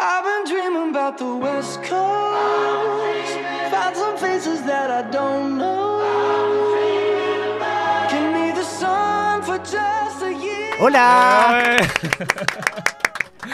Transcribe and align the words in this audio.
I've 0.00 0.22
been 0.22 0.44
dreaming 0.44 0.90
about 0.90 1.18
the 1.18 1.24
West 1.24 1.82
Coast. 1.82 3.34
Found 3.72 3.96
some 3.96 4.16
faces 4.16 4.62
that 4.62 4.92
I 4.92 5.02
don't 5.10 5.58
know. 5.58 5.98
Give 8.08 8.32
me 8.32 8.52
the 8.52 8.62
sun 8.62 9.42
for 9.42 9.58
just 9.58 10.22
a 10.22 10.32
year. 10.32 10.76
Hola. 10.78 11.78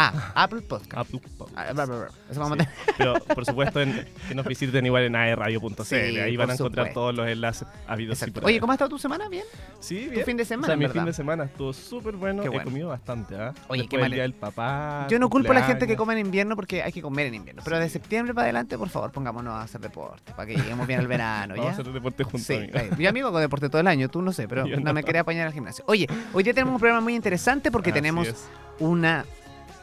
Ah, 0.00 0.32
Apple 0.34 0.60
Podcast. 0.62 0.94
Apple 0.96 1.20
Podcast. 1.36 1.58
Ah. 1.58 2.08
Eso 2.30 2.40
vamos 2.40 2.58
a 2.60 2.62
Sí. 2.62 2.68
tener. 2.68 2.94
Pero 2.96 3.14
por 3.34 3.44
supuesto 3.44 3.80
en- 3.80 4.06
que 4.28 4.34
nos 4.34 4.46
visiten 4.46 4.86
igual 4.86 5.02
en 5.02 5.16
aeradio.cl. 5.16 5.82
Sí, 5.84 5.94
Ahí 5.96 6.36
van 6.36 6.50
a 6.50 6.54
encontrar 6.54 6.86
supuesto. 6.86 7.00
todos 7.00 7.14
los 7.16 7.26
enlaces 7.26 7.66
habidos 7.88 8.22
y 8.26 8.30
por 8.30 8.44
Oye. 8.44 8.60
¿cómo 8.60 8.72
ha 8.72 8.76
estado 8.76 8.90
tu 8.90 8.98
semana? 8.98 9.28
¿Bien? 9.28 9.42
Sí, 9.80 10.08
Tu 10.14 10.20
fin 10.20 10.36
de 10.36 10.44
O 10.44 10.46
semana, 10.46 10.66
sea, 10.68 10.76
mi 10.76 10.86
fin 10.88 11.04
de 11.04 11.12
semana 11.12 11.44
estuvo 11.44 11.72
súper 11.72 12.14
bueno. 12.14 12.42
Qué 12.42 12.46
He 12.46 12.50
bueno. 12.50 12.64
comido 12.64 12.88
bastante, 12.90 13.34
¿ah? 13.36 13.52
Oye, 13.68 13.82
Después 13.82 13.88
qué 13.88 13.96
del 13.96 14.00
mal- 14.02 14.10
día 14.12 14.22
del 14.22 14.34
papá. 14.34 15.06
Yo 15.10 15.18
no 15.18 15.28
culpo 15.28 15.50
a 15.50 15.54
la 15.56 15.62
gente 15.64 15.86
que 15.88 15.96
come 15.96 16.12
en 16.14 16.20
invierno 16.26 16.54
porque 16.54 16.82
hay 16.82 16.92
que 16.92 17.02
comer 17.02 17.26
en 17.26 17.34
invierno. 17.34 17.62
Pero 17.64 17.78
de 17.80 17.88
septiembre 17.88 18.34
para 18.34 18.44
adelante, 18.44 18.78
por 18.78 18.88
favor, 18.90 19.10
pongámonos 19.10 19.52
a 19.54 19.62
hacer 19.62 19.80
deporte 19.80 20.32
para 20.34 20.46
que 20.46 20.54
lleguemos 20.56 20.86
bien 20.86 21.00
al 21.00 21.06
verano. 21.08 21.54
Vamos 21.56 21.70
a 21.70 21.72
hacer 21.80 21.92
deporte 21.92 22.22
juntos, 22.22 22.42
Sí, 22.42 22.54
amigo. 22.54 22.96
yo 22.96 23.08
amigo 23.08 23.28
hago 23.28 23.40
deporte 23.40 23.68
todo 23.68 23.80
el 23.80 23.86
año, 23.88 24.08
tú 24.08 24.22
no 24.22 24.32
sé, 24.32 24.46
pero 24.46 24.64
Yo 24.68 24.76
no, 24.76 24.82
no. 24.84 24.92
me 24.94 25.02
quería 25.02 25.22
apañar 25.22 25.48
al 25.48 25.52
gimnasio. 25.52 25.84
Oye, 25.88 26.06
hoy 26.32 26.44
día 26.44 26.54
tenemos 26.54 26.74
un 26.74 26.78
programa 26.80 27.00
muy 27.00 27.16
interesante 27.16 27.72
porque 27.72 27.90
Así 27.90 27.94
tenemos 27.96 28.28
es. 28.28 28.48
una 28.78 29.24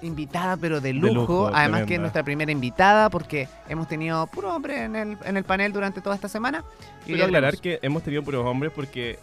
invitada 0.05 0.57
pero 0.57 0.81
de 0.81 0.93
lujo, 0.93 1.13
lujo, 1.13 1.51
además 1.53 1.83
que 1.85 1.95
es 1.95 1.99
nuestra 1.99 2.23
primera 2.23 2.51
invitada 2.51 3.09
porque 3.09 3.47
hemos 3.69 3.87
tenido 3.87 4.25
puro 4.27 4.53
hombre 4.53 4.83
en 4.83 4.95
el, 4.95 5.17
en 5.23 5.37
el 5.37 5.43
panel 5.43 5.73
durante 5.73 6.01
toda 6.01 6.15
esta 6.15 6.29
semana. 6.29 6.63
Quiero 7.05 7.25
aclarar 7.25 7.57
que 7.57 7.79
hemos 7.81 8.03
tenido 8.03 8.23
puros 8.23 8.45
hombres 8.45 8.71
porque 8.75 9.19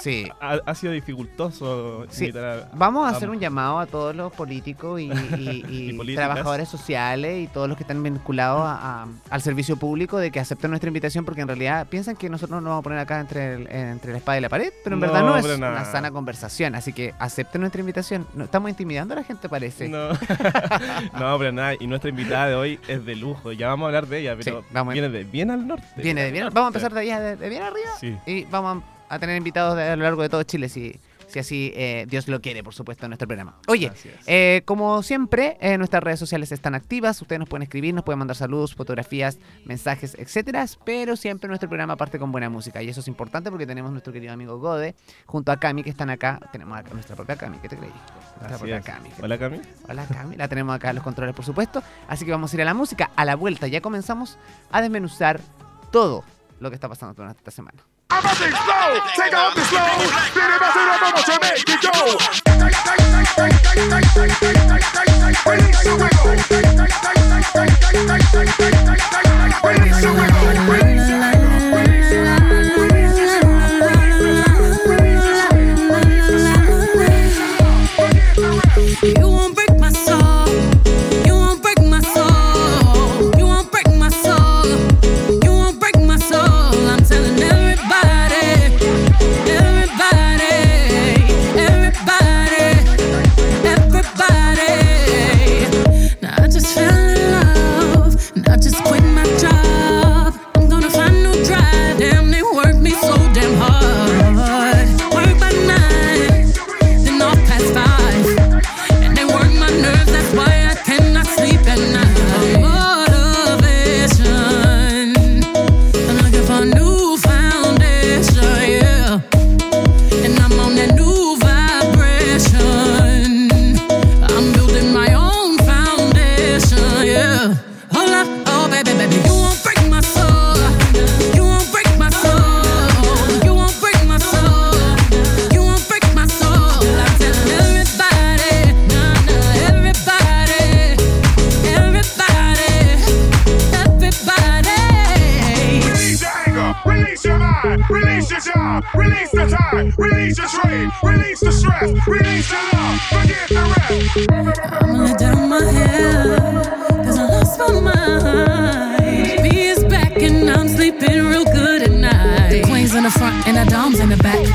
Sí, 0.00 0.28
ha, 0.40 0.58
ha 0.64 0.74
sido 0.74 0.92
dificultoso 0.92 2.06
Sí. 2.10 2.30
a... 2.36 2.68
Vamos 2.74 3.06
a 3.06 3.16
hacer 3.16 3.28
un 3.30 3.38
llamado 3.38 3.78
a 3.78 3.86
todos 3.86 4.14
los 4.16 4.32
políticos 4.32 5.00
y, 5.00 5.04
y- 5.04 5.10
y 5.68 5.90
Y 5.90 5.92
políticas. 5.94 6.26
trabajadores 6.26 6.68
sociales 6.68 7.44
y 7.44 7.46
todos 7.48 7.68
los 7.68 7.76
que 7.76 7.82
están 7.84 8.02
vinculados 8.02 8.62
a- 8.64 9.06
al 9.30 9.42
servicio 9.42 9.76
público 9.76 10.18
de 10.18 10.30
que 10.30 10.40
acepten 10.40 10.70
nuestra 10.70 10.88
invitación 10.88 11.24
porque 11.24 11.40
en 11.42 11.48
realidad 11.48 11.86
piensan 11.88 12.16
que 12.16 12.28
nosotros 12.30 12.62
nos 12.62 12.70
vamos 12.70 12.80
a 12.80 12.82
poner 12.82 12.98
acá 12.98 13.20
entre, 13.20 13.54
el- 13.54 13.68
entre 13.70 14.12
la 14.12 14.18
espada 14.18 14.38
y 14.38 14.40
la 14.40 14.48
pared, 14.48 14.72
pero 14.84 14.94
en 14.94 15.00
No, 15.00 15.06
verdad 15.06 15.22
no 15.22 15.36
es 15.36 15.44
una 15.56 15.84
sana 15.84 16.10
conversación, 16.10 16.74
así 16.74 16.92
que 16.92 17.14
acepten 17.18 17.60
nuestra 17.60 17.80
invitación. 17.80 18.26
No, 18.34 18.44
estamos 18.44 18.70
intimidando 18.70 19.14
a 19.14 19.18
la 19.18 19.24
gente 19.24 19.48
parece. 19.48 19.88
No. 19.88 20.08
no, 21.18 21.38
pero 21.38 21.52
nada. 21.52 21.74
Y 21.78 21.86
nuestra 21.86 22.10
invitada 22.10 22.48
de 22.48 22.54
hoy 22.54 22.80
es 22.88 23.04
de 23.04 23.16
lujo. 23.16 23.52
Ya 23.52 23.68
vamos 23.68 23.84
a 23.84 23.88
hablar 23.88 24.06
de 24.06 24.18
ella, 24.20 24.36
pero 24.36 24.60
Sí, 24.60 24.66
vamos 24.72 24.92
a- 24.92 24.94
viene 24.94 25.08
de 25.08 25.24
bien 25.24 25.50
al 25.50 25.66
norte. 25.66 25.86
Viene 25.96 26.22
de 26.24 26.30
bien, 26.32 26.44
vamos 26.52 26.64
a 26.64 26.68
empezar 26.68 26.92
de 26.94 27.00
allá 27.00 27.20
de, 27.20 27.36
de 27.36 27.48
bien 27.48 27.62
arriba 27.62 27.90
Sí. 27.98 28.16
y 28.26 28.44
vamos 28.44 28.82
a 28.82 28.99
tener 29.18 29.36
invitados 29.36 29.78
a 29.78 29.96
lo 29.96 30.02
largo 30.04 30.22
de 30.22 30.28
todo 30.28 30.42
Chile 30.44 30.68
si, 30.68 31.00
si 31.26 31.38
así 31.38 31.72
eh, 31.74 32.06
Dios 32.08 32.28
lo 32.28 32.40
quiere, 32.40 32.62
por 32.62 32.74
supuesto, 32.74 33.06
en 33.06 33.10
nuestro 33.10 33.26
programa. 33.26 33.56
Oye. 33.68 33.92
Eh, 34.26 34.62
como 34.64 35.02
siempre, 35.02 35.56
eh, 35.60 35.78
nuestras 35.78 36.02
redes 36.02 36.18
sociales 36.18 36.52
están 36.52 36.74
activas. 36.74 37.20
Ustedes 37.20 37.40
nos 37.40 37.48
pueden 37.48 37.62
escribir, 37.62 37.94
nos 37.94 38.04
pueden 38.04 38.18
mandar 38.18 38.36
saludos, 38.36 38.74
fotografías, 38.74 39.38
mensajes, 39.64 40.16
etcétera. 40.18 40.64
Pero 40.84 41.16
siempre 41.16 41.48
nuestro 41.48 41.68
programa 41.68 41.96
parte 41.96 42.18
con 42.18 42.32
buena 42.32 42.50
música. 42.50 42.82
Y 42.82 42.88
eso 42.88 43.00
es 43.00 43.08
importante 43.08 43.50
porque 43.50 43.66
tenemos 43.66 43.90
nuestro 43.92 44.12
querido 44.12 44.32
amigo 44.32 44.58
Gode 44.58 44.94
junto 45.26 45.52
a 45.52 45.58
Cami 45.58 45.82
que 45.82 45.90
están 45.90 46.10
acá. 46.10 46.40
Tenemos 46.52 46.78
acá 46.78 46.90
nuestra 46.92 47.16
propia 47.16 47.36
Cami, 47.36 47.58
¿qué 47.58 47.68
te 47.68 47.76
creí? 47.76 47.92
Nuestra 48.38 48.58
propia. 48.58 48.80
Cami. 48.80 49.10
Hola, 49.22 49.38
Cami. 49.38 49.60
Hola 49.88 50.06
Cami, 50.06 50.36
la 50.36 50.48
tenemos 50.48 50.74
acá 50.74 50.90
en 50.90 50.96
los 50.96 51.04
controles, 51.04 51.34
por 51.34 51.44
supuesto. 51.44 51.82
Así 52.08 52.24
que 52.24 52.30
vamos 52.30 52.52
a 52.52 52.56
ir 52.56 52.62
a 52.62 52.64
la 52.64 52.74
música. 52.74 53.10
A 53.16 53.24
la 53.24 53.36
vuelta 53.36 53.66
ya 53.66 53.80
comenzamos 53.80 54.38
a 54.70 54.80
desmenuzar 54.80 55.40
todo 55.90 56.24
lo 56.60 56.70
que 56.70 56.74
está 56.76 56.88
pasando 56.88 57.14
durante 57.14 57.38
esta 57.38 57.50
semana. 57.50 57.82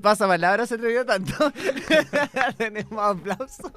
Ni 0.00 0.02
pasa 0.02 0.26
palabra 0.26 0.64
se 0.66 0.76
atrevió 0.76 1.04
tanto. 1.04 1.34
Tenemos 2.56 2.98
aplausos. 2.98 3.70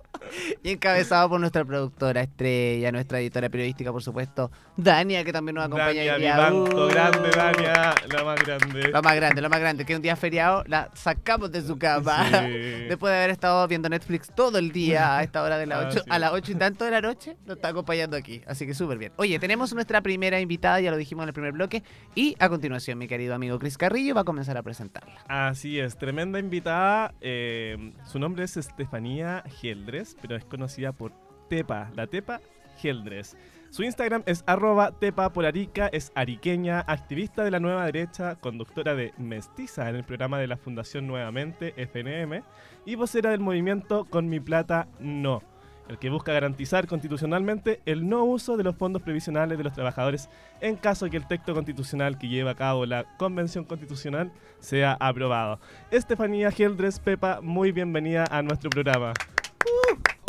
Y 0.64 0.70
encabezado 0.72 1.28
por 1.28 1.38
nuestra 1.42 1.66
productora 1.66 2.22
estrella, 2.22 2.94
nuestra 2.94 3.20
editora 3.20 3.50
periodística, 3.50 3.92
por 3.92 4.02
supuesto, 4.02 4.50
Dania, 4.78 5.26
que 5.26 5.34
también 5.34 5.56
nos 5.56 5.66
acompaña 5.66 5.88
Dania 6.06 6.16
día. 6.18 6.36
Vivanco, 6.50 6.86
Uh. 6.86 6.88
grande, 6.88 7.30
Dania, 7.30 7.96
la 8.08 8.24
más 8.24 8.40
grande. 8.42 8.88
Lo 8.88 9.02
más 9.02 9.16
grande, 9.18 9.42
lo 9.42 9.50
más 9.50 9.60
grande, 9.60 9.86
que 9.86 9.96
un 9.98 10.02
día 10.02 10.16
feriado 10.16 10.64
la 10.68 10.90
sacamos 10.94 11.52
de 11.52 11.62
su 11.62 11.78
cama. 11.78 12.26
Sí. 12.30 12.48
Después 12.88 13.12
de 13.12 13.18
haber 13.18 13.30
estado 13.32 13.68
viendo 13.68 13.90
Netflix 13.90 14.30
todo 14.34 14.58
el 14.60 14.72
día 14.72 15.18
a 15.18 15.24
esta 15.24 15.44
hora 15.44 15.58
de 15.58 15.66
las 15.66 15.84
Ah, 15.84 15.88
8, 15.90 16.00
sí. 16.06 16.10
a 16.10 16.20
las 16.20 16.32
8 16.32 16.52
y 16.54 16.56
tanto 16.56 16.86
de 16.86 16.92
la 16.92 17.02
noche, 17.02 17.36
nos 17.46 17.58
está 17.58 17.68
acompañando 17.68 18.16
aquí. 18.16 18.42
Así 18.48 18.66
que 18.66 18.74
súper 18.74 18.98
bien. 18.98 19.12
Oye, 19.18 19.38
tenemos 19.40 19.74
nuestra 19.74 20.00
primera 20.02 20.40
invitada, 20.40 20.80
ya 20.80 20.90
lo 20.90 20.96
dijimos 20.96 21.24
en 21.24 21.28
el 21.30 21.34
primer 21.34 21.52
bloque. 21.52 21.84
Y 22.16 22.38
a 22.40 22.48
continuación, 22.48 22.98
mi 22.98 23.10
querido 23.10 23.36
amigo 23.36 23.60
Chris 23.60 23.78
Carrillo 23.78 24.16
va 24.16 24.22
a 24.22 24.24
comenzar 24.24 24.56
a 24.58 24.64
presentarla. 24.64 25.20
Así 25.28 25.80
es, 25.82 25.98
tremenda 26.14 26.38
invitada. 26.38 27.12
eh, 27.22 27.92
su 28.06 28.20
nombre 28.20 28.44
es 28.44 28.56
Estefanía 28.56 29.44
Geldres, 29.60 30.16
pero 30.22 30.36
es 30.36 30.46
conocida 30.46 30.92
por 30.92 31.12
Tepa, 31.50 31.90
la 31.96 32.06
Tepa 32.06 32.40
Geldres. 32.78 33.36
Su 33.72 33.82
Instagram 33.82 34.22
es 34.28 34.44
arroba 34.46 34.92
tepa 34.92 35.34
polarica, 35.34 35.88
es 35.88 36.12
ariqueña, 36.14 36.82
activista 36.82 37.44
de 37.44 37.50
la 37.50 37.60
nueva 37.60 37.86
derecha, 37.88 38.36
conductora 38.36 38.94
de 38.94 39.12
Mestiza 39.18 39.90
en 39.90 39.96
el 39.96 40.04
programa 40.04 40.38
de 40.38 40.46
la 40.46 40.58
Fundación 40.58 41.08
Nuevamente, 41.08 41.74
FNM, 41.78 42.44
y 42.86 42.94
vocera 42.94 43.32
del 43.32 43.40
movimiento 43.40 44.06
Con 44.06 44.30
mi 44.30 44.40
plata 44.40 44.88
no, 45.00 45.42
el 45.90 45.98
que 45.98 46.10
busca 46.10 46.34
garantizar 46.34 46.88
constitucionalmente 46.88 47.82
el 47.86 48.08
no 48.08 48.24
uso 48.24 48.58
de 48.58 48.64
los 48.64 48.76
fondos 48.76 49.02
previsionales 49.02 49.58
de 49.58 49.64
los 49.64 49.74
trabajadores 49.74 50.30
en 50.62 50.76
caso 50.76 51.10
que 51.10 51.18
el 51.18 51.28
texto 51.28 51.54
constitucional 51.54 52.18
que 52.18 52.28
lleva 52.28 52.52
a 52.52 52.56
cabo 52.56 52.86
la 52.86 53.06
Convención 53.18 53.66
Constitucional 53.66 54.32
sea 54.60 54.98
aprobado. 55.00 55.60
Estefanía 55.92 56.52
Geldres 56.52 57.00
Pepa, 57.00 57.42
muy 57.42 57.72
bienvenida 57.72 58.26
a 58.32 58.42
nuestro 58.42 58.70
programa. 58.70 59.14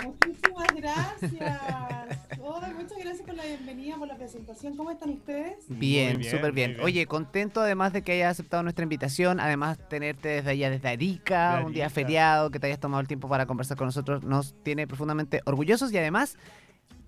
Muchísimas 0.03 0.75
gracias. 0.75 2.14
Ay, 2.47 2.75
muchas 2.75 2.99
gracias 2.99 3.23
por 3.23 3.35
la 3.35 3.45
bienvenida, 3.45 3.97
por 3.97 4.07
la 4.07 4.17
presentación. 4.17 4.77
¿Cómo 4.77 4.91
están 4.91 5.11
ustedes? 5.11 5.65
Bien, 5.69 6.19
bien, 6.19 6.31
súper 6.31 6.53
bien. 6.53 6.73
bien. 6.73 6.85
Oye, 6.85 7.07
contento 7.07 7.63
además 7.63 7.95
de 7.95 8.03
que 8.03 8.13
hayas 8.13 8.33
aceptado 8.33 8.63
nuestra 8.63 8.83
invitación, 8.83 9.41
además 9.41 9.79
tenerte 9.89 10.29
desde 10.29 10.51
allá, 10.51 10.69
desde 10.69 10.89
Arica, 10.89 11.59
De 11.59 11.65
un 11.65 11.73
día 11.73 11.89
feriado, 11.89 12.51
que 12.51 12.61
te 12.61 12.67
hayas 12.67 12.81
tomado 12.81 13.01
el 13.01 13.09
tiempo 13.09 13.29
para 13.29 13.47
conversar 13.47 13.79
con 13.79 13.87
nosotros, 13.87 14.25
nos 14.25 14.55
tiene 14.63 14.87
profundamente 14.87 15.41
orgullosos 15.47 15.91
y 15.93 15.97
además 15.97 16.37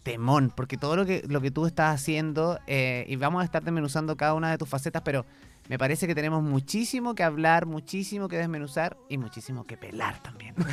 temón, 0.02 0.52
porque 0.56 0.78
todo 0.78 0.96
lo 0.96 1.04
que, 1.04 1.22
lo 1.28 1.40
que 1.40 1.50
tú 1.50 1.66
estás 1.66 1.94
haciendo, 1.94 2.58
eh, 2.66 3.04
y 3.08 3.16
vamos 3.16 3.42
a 3.42 3.44
estar 3.44 3.62
desmenuzando 3.62 4.16
cada 4.16 4.34
una 4.34 4.50
de 4.50 4.56
tus 4.56 4.68
facetas, 4.68 5.02
pero 5.02 5.26
me 5.68 5.78
parece 5.78 6.06
que 6.06 6.14
tenemos 6.14 6.42
muchísimo 6.42 7.14
que 7.14 7.22
hablar, 7.22 7.66
muchísimo 7.66 8.28
que 8.28 8.36
desmenuzar 8.36 8.96
y 9.08 9.18
muchísimo 9.18 9.64
que 9.66 9.76
pelar 9.76 10.22
también. 10.22 10.54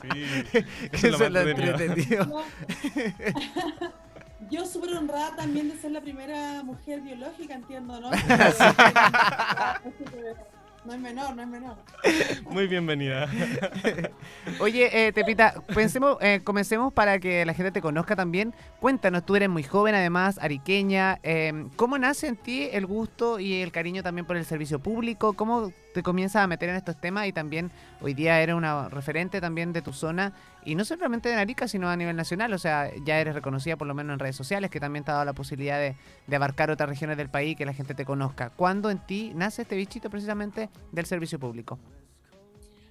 Sí, 0.00 0.08
eso 0.52 0.64
es 0.92 1.04
eso 1.04 1.18
lo 1.18 1.24
es 1.24 1.32
lo 1.32 1.40
más 1.40 1.46
entretenido. 1.46 2.44
yo 4.50 4.66
súper 4.66 4.94
honrada 4.96 5.36
también 5.36 5.68
de 5.68 5.76
ser 5.76 5.92
la 5.92 6.00
primera 6.00 6.62
mujer 6.62 7.00
biológica, 7.00 7.54
entiendo, 7.54 8.00
¿no? 8.00 8.10
No 10.88 10.94
es 10.94 11.00
menor, 11.00 11.36
no 11.36 11.42
es 11.42 11.48
menor. 11.48 11.76
Muy 12.50 12.66
bienvenida. 12.66 13.28
Oye, 14.58 14.88
eh, 15.08 15.12
Tepita, 15.12 15.62
pensemos, 15.74 16.16
eh, 16.22 16.40
comencemos 16.42 16.94
para 16.94 17.18
que 17.18 17.44
la 17.44 17.52
gente 17.52 17.72
te 17.72 17.82
conozca 17.82 18.16
también. 18.16 18.54
Cuéntanos, 18.80 19.26
tú 19.26 19.36
eres 19.36 19.50
muy 19.50 19.62
joven, 19.62 19.94
además, 19.94 20.38
ariqueña. 20.40 21.18
eh, 21.22 21.66
¿Cómo 21.76 21.98
nace 21.98 22.28
en 22.28 22.36
ti 22.36 22.70
el 22.72 22.86
gusto 22.86 23.38
y 23.38 23.60
el 23.60 23.70
cariño 23.70 24.02
también 24.02 24.24
por 24.24 24.38
el 24.38 24.46
servicio 24.46 24.78
público? 24.78 25.34
¿Cómo 25.34 25.74
te 25.98 26.04
comienzas 26.04 26.44
a 26.44 26.46
meter 26.46 26.68
en 26.68 26.76
estos 26.76 26.96
temas? 26.96 27.26
Y 27.26 27.32
también 27.32 27.72
hoy 28.00 28.14
día 28.14 28.40
eres 28.40 28.54
una 28.54 28.88
referente 28.88 29.40
también 29.40 29.72
de 29.72 29.82
tu 29.82 29.92
zona, 29.92 30.32
y 30.64 30.76
no 30.76 30.84
solamente 30.84 31.28
de 31.28 31.34
Arica, 31.34 31.66
sino 31.66 31.88
a 31.88 31.96
nivel 31.96 32.14
nacional. 32.14 32.52
O 32.52 32.58
sea, 32.58 32.90
ya 33.04 33.18
eres 33.18 33.34
reconocida 33.34 33.76
por 33.76 33.88
lo 33.88 33.94
menos 33.94 34.14
en 34.14 34.20
redes 34.20 34.36
sociales, 34.36 34.70
que 34.70 34.78
también 34.78 35.04
te 35.04 35.10
ha 35.10 35.14
dado 35.14 35.24
la 35.24 35.32
posibilidad 35.32 35.78
de, 35.78 35.96
de 36.26 36.36
abarcar 36.36 36.70
otras 36.70 36.88
regiones 36.88 37.16
del 37.16 37.30
país, 37.30 37.56
que 37.56 37.66
la 37.66 37.74
gente 37.74 37.94
te 37.94 38.04
conozca. 38.04 38.50
¿Cuándo 38.50 38.90
en 38.90 38.98
ti 38.98 39.32
nace 39.34 39.62
este 39.62 39.74
bichito 39.74 40.08
precisamente 40.08 40.68
del 40.92 41.06
servicio 41.06 41.40
público? 41.40 41.78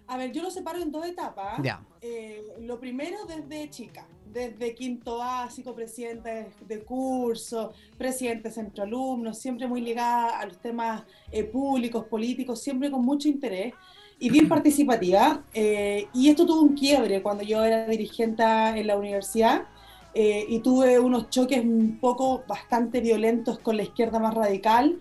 A 0.07 0.17
ver, 0.17 0.31
yo 0.31 0.41
lo 0.41 0.49
separo 0.49 0.79
en 0.79 0.91
dos 0.91 1.05
etapas. 1.05 1.61
Ya. 1.61 1.83
Eh, 2.01 2.41
lo 2.61 2.79
primero 2.79 3.17
desde 3.25 3.69
chica, 3.69 4.07
desde 4.31 4.73
quinto 4.73 5.17
básico, 5.17 5.75
presidente 5.75 6.47
de 6.65 6.83
curso, 6.83 7.73
presidente 7.97 8.49
de 8.49 8.55
centro 8.55 8.83
alumnos, 8.83 9.37
siempre 9.37 9.67
muy 9.67 9.81
ligada 9.81 10.39
a 10.39 10.45
los 10.45 10.57
temas 10.59 11.03
eh, 11.31 11.43
públicos, 11.43 12.05
políticos, 12.05 12.61
siempre 12.61 12.89
con 12.89 13.03
mucho 13.03 13.27
interés 13.27 13.73
y 14.19 14.29
bien 14.29 14.47
participativa. 14.49 15.43
Eh, 15.53 16.07
y 16.13 16.29
esto 16.29 16.45
tuvo 16.45 16.61
un 16.61 16.75
quiebre 16.75 17.21
cuando 17.21 17.43
yo 17.43 17.63
era 17.63 17.85
dirigente 17.87 18.43
en 18.43 18.87
la 18.87 18.97
universidad 18.97 19.67
eh, 20.13 20.45
y 20.49 20.59
tuve 20.59 20.99
unos 20.99 21.29
choques 21.29 21.63
un 21.63 21.99
poco 21.99 22.43
bastante 22.47 23.01
violentos 23.01 23.59
con 23.59 23.77
la 23.77 23.83
izquierda 23.83 24.19
más 24.19 24.33
radical. 24.33 24.99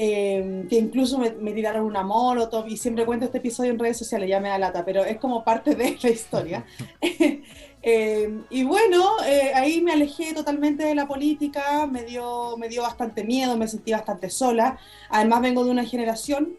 Eh, 0.00 0.64
que 0.70 0.76
incluso 0.76 1.18
me, 1.18 1.32
me 1.32 1.52
tiraron 1.52 1.84
una 1.84 2.04
molotov 2.04 2.68
y 2.68 2.76
siempre 2.76 3.04
cuento 3.04 3.24
este 3.24 3.38
episodio 3.38 3.72
en 3.72 3.80
redes 3.80 3.98
sociales, 3.98 4.28
ya 4.28 4.38
me 4.38 4.48
da 4.48 4.56
lata, 4.56 4.84
pero 4.84 5.04
es 5.04 5.18
como 5.18 5.42
parte 5.42 5.74
de 5.74 5.98
la 6.00 6.10
historia. 6.10 6.64
Eh, 7.80 8.42
y 8.50 8.64
bueno, 8.64 9.04
eh, 9.24 9.52
ahí 9.54 9.80
me 9.80 9.92
alejé 9.92 10.34
totalmente 10.34 10.82
de 10.82 10.96
la 10.96 11.06
política, 11.06 11.86
me 11.86 12.02
dio, 12.02 12.56
me 12.58 12.68
dio 12.68 12.82
bastante 12.82 13.22
miedo, 13.22 13.56
me 13.56 13.68
sentí 13.68 13.92
bastante 13.92 14.30
sola. 14.30 14.76
Además 15.08 15.42
vengo 15.42 15.64
de 15.64 15.70
una 15.70 15.84
generación 15.84 16.58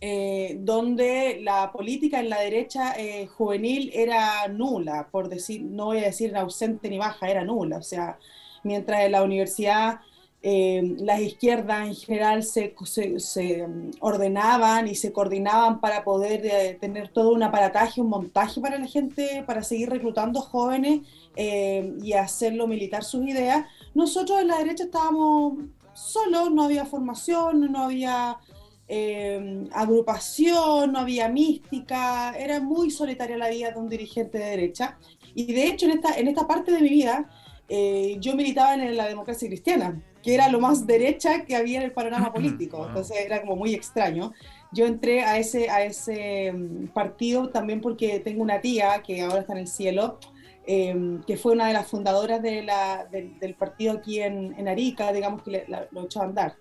eh, 0.00 0.56
donde 0.60 1.40
la 1.42 1.72
política 1.72 2.20
en 2.20 2.28
la 2.28 2.38
derecha 2.38 2.94
eh, 2.96 3.26
juvenil 3.26 3.90
era 3.92 4.46
nula, 4.46 5.08
por 5.10 5.28
decir, 5.28 5.62
no 5.64 5.86
voy 5.86 5.98
a 5.98 6.02
decir 6.02 6.36
ausente 6.36 6.88
ni 6.88 6.98
baja, 6.98 7.28
era 7.28 7.42
nula. 7.42 7.78
O 7.78 7.82
sea, 7.82 8.16
mientras 8.62 9.00
en 9.00 9.12
la 9.12 9.24
universidad 9.24 10.00
eh, 10.42 10.94
las 10.98 11.20
izquierdas 11.20 11.88
en 11.88 11.94
general 11.94 12.44
se, 12.44 12.74
mm, 12.74 13.90
ordenaban 14.00 14.86
y 14.86 14.94
se 14.94 15.12
coordinaban 15.12 15.80
para 15.80 16.04
poder 16.04 16.46
eh, 16.46 16.78
tener 16.80 17.08
todo 17.08 17.32
un 17.32 17.42
aparataje, 17.42 18.00
un 18.00 18.08
montaje 18.08 18.60
para 18.60 18.78
la 18.78 18.86
gente, 18.86 19.42
para 19.46 19.62
seguir 19.62 19.90
reclutando 19.90 20.40
jóvenes 20.40 21.00
eh, 21.34 21.92
y 22.02 22.12
hacerlo 22.12 22.66
militar 22.66 23.04
sus 23.04 23.26
ideas. 23.26 23.66
Nosotros 23.94 24.40
en 24.40 24.48
la 24.48 24.58
derecha 24.58 24.84
estábamos 24.84 25.54
solos, 25.94 26.52
no 26.52 26.62
había 26.62 26.84
formación, 26.84 27.72
no 27.72 27.84
había 27.84 28.38
eh, 28.86 29.68
agrupación, 29.72 30.92
no 30.92 31.00
había 31.00 31.28
mística, 31.28 32.34
era 32.38 32.58
muy 32.60 32.90
solitaria 32.90 33.36
la 33.36 33.50
vida 33.50 33.70
de 33.70 33.78
un 33.78 33.88
dirigente 33.88 34.38
de 34.38 34.44
derecha. 34.44 34.98
Y 35.34 35.52
de 35.52 35.66
hecho, 35.66 35.86
en 35.86 35.92
esta, 35.92 36.18
en 36.18 36.28
esta 36.28 36.46
parte 36.46 36.72
de 36.72 36.80
mi 36.80 36.88
vida, 36.88 37.28
eh, 37.68 38.16
yo 38.18 38.34
militaba 38.34 38.74
en 38.74 38.96
la 38.96 39.06
democracia 39.06 39.46
cristiana, 39.46 40.00
que 40.28 40.34
era 40.34 40.50
lo 40.50 40.60
más 40.60 40.86
derecha 40.86 41.44
que 41.46 41.56
había 41.56 41.78
en 41.78 41.84
el 41.84 41.92
panorama 41.92 42.30
político. 42.32 42.84
Entonces 42.88 43.16
era 43.24 43.40
como 43.40 43.56
muy 43.56 43.72
extraño. 43.72 44.32
Yo 44.72 44.84
entré 44.84 45.22
a 45.24 45.38
ese, 45.38 45.70
a 45.70 45.82
ese 45.82 46.52
mm, 46.52 46.88
partido 46.88 47.48
también 47.48 47.80
porque 47.80 48.20
tengo 48.20 48.42
una 48.42 48.60
tía 48.60 49.02
que 49.02 49.22
ahora 49.22 49.40
está 49.40 49.54
en 49.54 49.60
el 49.60 49.66
cielo, 49.68 50.18
eh, 50.66 50.94
que 51.26 51.38
fue 51.38 51.52
una 51.52 51.66
de 51.68 51.72
las 51.72 51.86
fundadoras 51.86 52.42
de 52.42 52.62
la- 52.62 53.06
del, 53.10 53.38
del 53.38 53.54
partido 53.54 53.94
aquí 53.94 54.20
en, 54.20 54.54
en 54.58 54.68
Arica, 54.68 55.10
digamos 55.14 55.42
que 55.42 55.50
le- 55.50 55.64
la- 55.66 55.88
lo 55.92 56.04
echó 56.04 56.20
a 56.20 56.24
andar. 56.24 56.56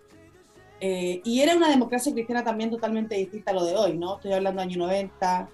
Eh, 0.80 1.20
y 1.26 1.42
era 1.42 1.54
una 1.58 1.68
democracia 1.70 2.14
cristiana 2.14 2.46
también 2.46 2.70
totalmente 2.70 3.16
distinta 3.16 3.52
a 3.52 3.54
lo 3.54 3.66
de 3.66 3.76
hoy, 3.76 3.98
¿no? 3.98 4.16
Estoy 4.16 4.32
hablando 4.32 4.62
año 4.62 4.78
90, 4.78 5.50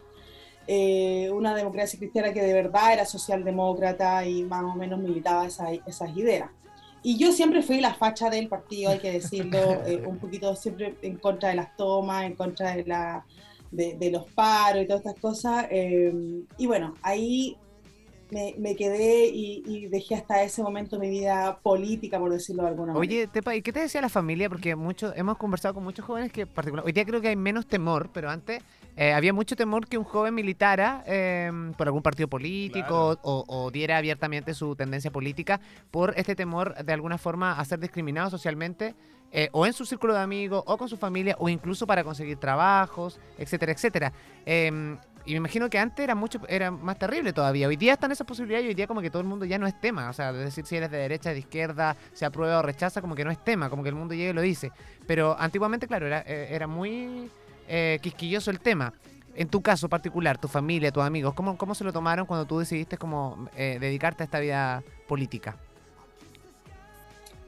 eh, 0.67 1.31
una 1.31 1.55
democracia 1.55 1.97
cristiana 1.97 2.31
que 2.31 2.43
de 2.43 2.53
verdad 2.53 2.93
era 2.93 3.05
socialdemócrata 3.05 4.23
y 4.27 4.43
más 4.43 4.63
o 4.63 4.75
menos 4.75 4.99
militaba 4.99 5.47
esa- 5.47 5.71
esas 5.87 6.15
ideas. 6.15 6.51
Y 7.03 7.17
yo 7.17 7.31
siempre 7.33 7.61
fui 7.61 7.81
la 7.81 7.93
facha 7.93 8.29
del 8.29 8.47
partido, 8.47 8.91
hay 8.91 8.99
que 8.99 9.11
decirlo, 9.11 9.59
eh, 9.85 10.03
un 10.05 10.17
poquito 10.17 10.55
siempre 10.55 10.95
en 11.01 11.17
contra 11.17 11.49
de 11.49 11.55
las 11.55 11.75
tomas, 11.75 12.25
en 12.25 12.35
contra 12.35 12.75
de, 12.75 12.85
la, 12.85 13.25
de, 13.71 13.95
de 13.95 14.09
los 14.11 14.25
paros 14.31 14.83
y 14.83 14.87
todas 14.87 15.01
estas 15.05 15.19
cosas. 15.19 15.67
eh, 15.69 16.13
y 16.57 16.65
bueno, 16.65 16.95
ahí 17.01 17.57
me, 18.31 18.55
me 18.57 18.75
quedé 18.75 19.27
y, 19.27 19.63
y 19.65 19.87
dejé 19.87 20.15
hasta 20.15 20.41
ese 20.43 20.63
momento 20.63 20.97
mi 20.97 21.09
vida 21.09 21.59
política, 21.61 22.19
por 22.19 22.31
decirlo 22.31 22.63
de 22.63 22.69
alguna 22.69 22.93
manera. 22.93 22.99
Oye, 22.99 23.27
Tepa, 23.27 23.55
¿y 23.55 23.61
qué 23.61 23.71
te 23.71 23.81
decía 23.81 24.01
la 24.01 24.09
familia? 24.09 24.49
Porque 24.49 24.75
mucho, 24.75 25.13
hemos 25.15 25.37
conversado 25.37 25.75
con 25.75 25.83
muchos 25.83 26.05
jóvenes 26.05 26.31
que, 26.31 26.47
particular, 26.47 26.85
hoy 26.85 26.93
día 26.93 27.05
creo 27.05 27.21
que 27.21 27.27
hay 27.27 27.35
menos 27.35 27.67
temor, 27.67 28.09
pero 28.11 28.29
antes 28.29 28.63
eh, 28.95 29.13
había 29.13 29.33
mucho 29.33 29.55
temor 29.55 29.87
que 29.87 29.97
un 29.97 30.03
joven 30.03 30.35
militara 30.35 31.03
eh, 31.07 31.51
por 31.77 31.87
algún 31.87 32.01
partido 32.01 32.27
político 32.27 33.17
o, 33.21 33.43
o 33.47 33.71
diera 33.71 33.97
abiertamente 33.97 34.53
su 34.53 34.75
tendencia 34.75 35.11
política 35.11 35.59
por 35.91 36.13
este 36.17 36.35
temor 36.35 36.75
de 36.75 36.93
alguna 36.93 37.17
forma 37.17 37.59
a 37.59 37.65
ser 37.65 37.79
discriminado 37.79 38.29
socialmente 38.29 38.95
eh, 39.35 39.49
o 39.51 39.65
en 39.65 39.73
su 39.73 39.83
círculo 39.83 40.13
de 40.13 40.19
amigos 40.19 40.63
o 40.67 40.77
con 40.77 40.87
su 40.87 40.95
familia 40.95 41.35
o 41.39 41.49
incluso 41.49 41.87
para 41.87 42.03
conseguir 42.03 42.37
trabajos, 42.37 43.19
etcétera, 43.39 43.71
etcétera. 43.71 44.13
Eh, 44.45 44.95
y 45.25 45.31
me 45.31 45.37
imagino 45.37 45.69
que 45.69 45.79
antes 45.79 46.03
era 46.03 46.13
mucho 46.13 46.39
era 46.47 46.69
más 46.69 46.99
terrible 46.99 47.33
todavía. 47.33 47.67
Hoy 47.67 47.77
día 47.77 47.93
están 47.93 48.11
esas 48.11 48.27
posibilidades 48.27 48.65
y 48.65 48.67
hoy 48.69 48.73
día 48.75 48.85
como 48.85 49.01
que 49.01 49.09
todo 49.09 49.21
el 49.21 49.27
mundo 49.27 49.45
ya 49.45 49.57
no 49.57 49.65
es 49.65 49.79
tema. 49.79 50.09
O 50.09 50.13
sea, 50.13 50.29
es 50.31 50.37
decir, 50.37 50.65
si 50.65 50.75
eres 50.75 50.91
de 50.91 50.97
derecha, 50.97 51.31
de 51.31 51.39
izquierda, 51.39 51.95
se 52.11 52.25
aprueba 52.25 52.59
o 52.59 52.61
rechaza, 52.61 53.01
como 53.01 53.15
que 53.15 53.25
no 53.25 53.31
es 53.31 53.43
tema, 53.43 53.69
como 53.71 53.81
que 53.81 53.89
el 53.89 53.95
mundo 53.95 54.13
llega 54.13 54.29
y 54.29 54.33
lo 54.33 54.41
dice. 54.41 54.71
Pero 55.07 55.35
antiguamente, 55.39 55.87
claro, 55.87 56.05
era, 56.05 56.19
eh, 56.27 56.49
era 56.51 56.67
muy 56.67 57.31
eh, 57.67 57.99
quisquilloso 58.01 58.51
el 58.51 58.59
tema. 58.59 58.93
En 59.35 59.47
tu 59.47 59.61
caso 59.61 59.89
particular, 59.89 60.37
tu 60.37 60.47
familia, 60.47 60.91
tus 60.91 61.03
amigos, 61.03 61.33
¿cómo, 61.33 61.57
cómo 61.57 61.73
se 61.73 61.83
lo 61.83 61.91
tomaron 61.91 62.25
cuando 62.27 62.45
tú 62.45 62.59
decidiste 62.59 62.97
como 62.97 63.49
eh, 63.57 63.77
dedicarte 63.79 64.23
a 64.23 64.25
esta 64.25 64.39
vida 64.39 64.83
política? 65.07 65.57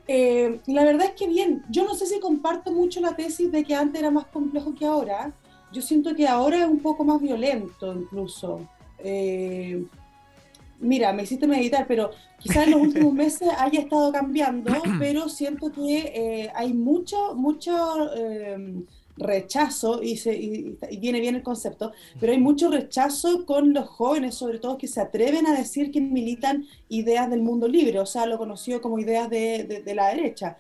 Eh, 0.08 0.60
la 0.68 0.84
verdad 0.84 1.08
es 1.08 1.12
que 1.14 1.28
bien, 1.28 1.64
yo 1.70 1.84
no 1.84 1.96
sé 1.96 2.06
si 2.06 2.20
comparto 2.20 2.72
mucho 2.72 3.02
la 3.02 3.16
tesis 3.16 3.52
de 3.52 3.64
que 3.64 3.76
antes 3.76 4.00
era 4.00 4.12
más 4.12 4.26
complejo 4.26 4.74
que 4.76 4.86
ahora. 4.86 5.34
Yo 5.72 5.82
siento 5.82 6.16
que 6.16 6.28
ahora 6.28 6.60
es 6.60 6.66
un 6.66 6.80
poco 6.80 7.04
más 7.04 7.22
violento 7.22 7.94
incluso. 7.94 8.62
Eh, 9.00 9.86
mira, 10.80 11.12
me 11.12 11.24
hiciste 11.24 11.48
meditar, 11.48 11.86
pero 11.88 12.12
quizás 12.40 12.66
en 12.66 12.72
los 12.72 12.82
últimos 12.82 13.14
meses 13.26 13.50
haya 13.58 13.82
estado 13.82 14.12
cambiando, 14.12 14.72
pero 15.00 15.28
siento 15.28 15.72
que 15.72 15.98
eh, 16.16 16.52
hay 16.56 16.74
mucho, 16.74 17.34
mucho 17.36 17.74
rechazo, 19.18 20.02
y, 20.04 20.18
se- 20.18 20.36
y- 20.36 20.78
y 20.90 20.98
viene 20.98 21.20
bien 21.20 21.36
el 21.36 21.44
concepto, 21.44 21.92
pero 22.20 22.34
hay 22.34 22.40
mucho 22.40 22.70
rechazo 22.70 23.46
con 23.46 23.74
los 23.74 23.88
jóvenes, 23.88 24.36
sobre 24.36 24.60
todo, 24.60 24.78
que 24.78 24.88
se 24.88 25.02
atreven 25.02 25.48
a 25.48 25.58
decir 25.58 25.92
que 25.92 26.02
militan 26.02 26.66
ideas 26.90 27.30
del 27.30 27.42
mundo 27.42 27.68
libre, 27.68 28.00
o 28.00 28.06
sea, 28.06 28.26
lo 28.26 28.38
conocido 28.38 28.82
como 28.82 29.00
ideas 29.00 29.30
de, 29.30 29.64
de- 29.64 29.82
de 29.84 29.96
la 29.96 30.10
derecha. 30.10 30.58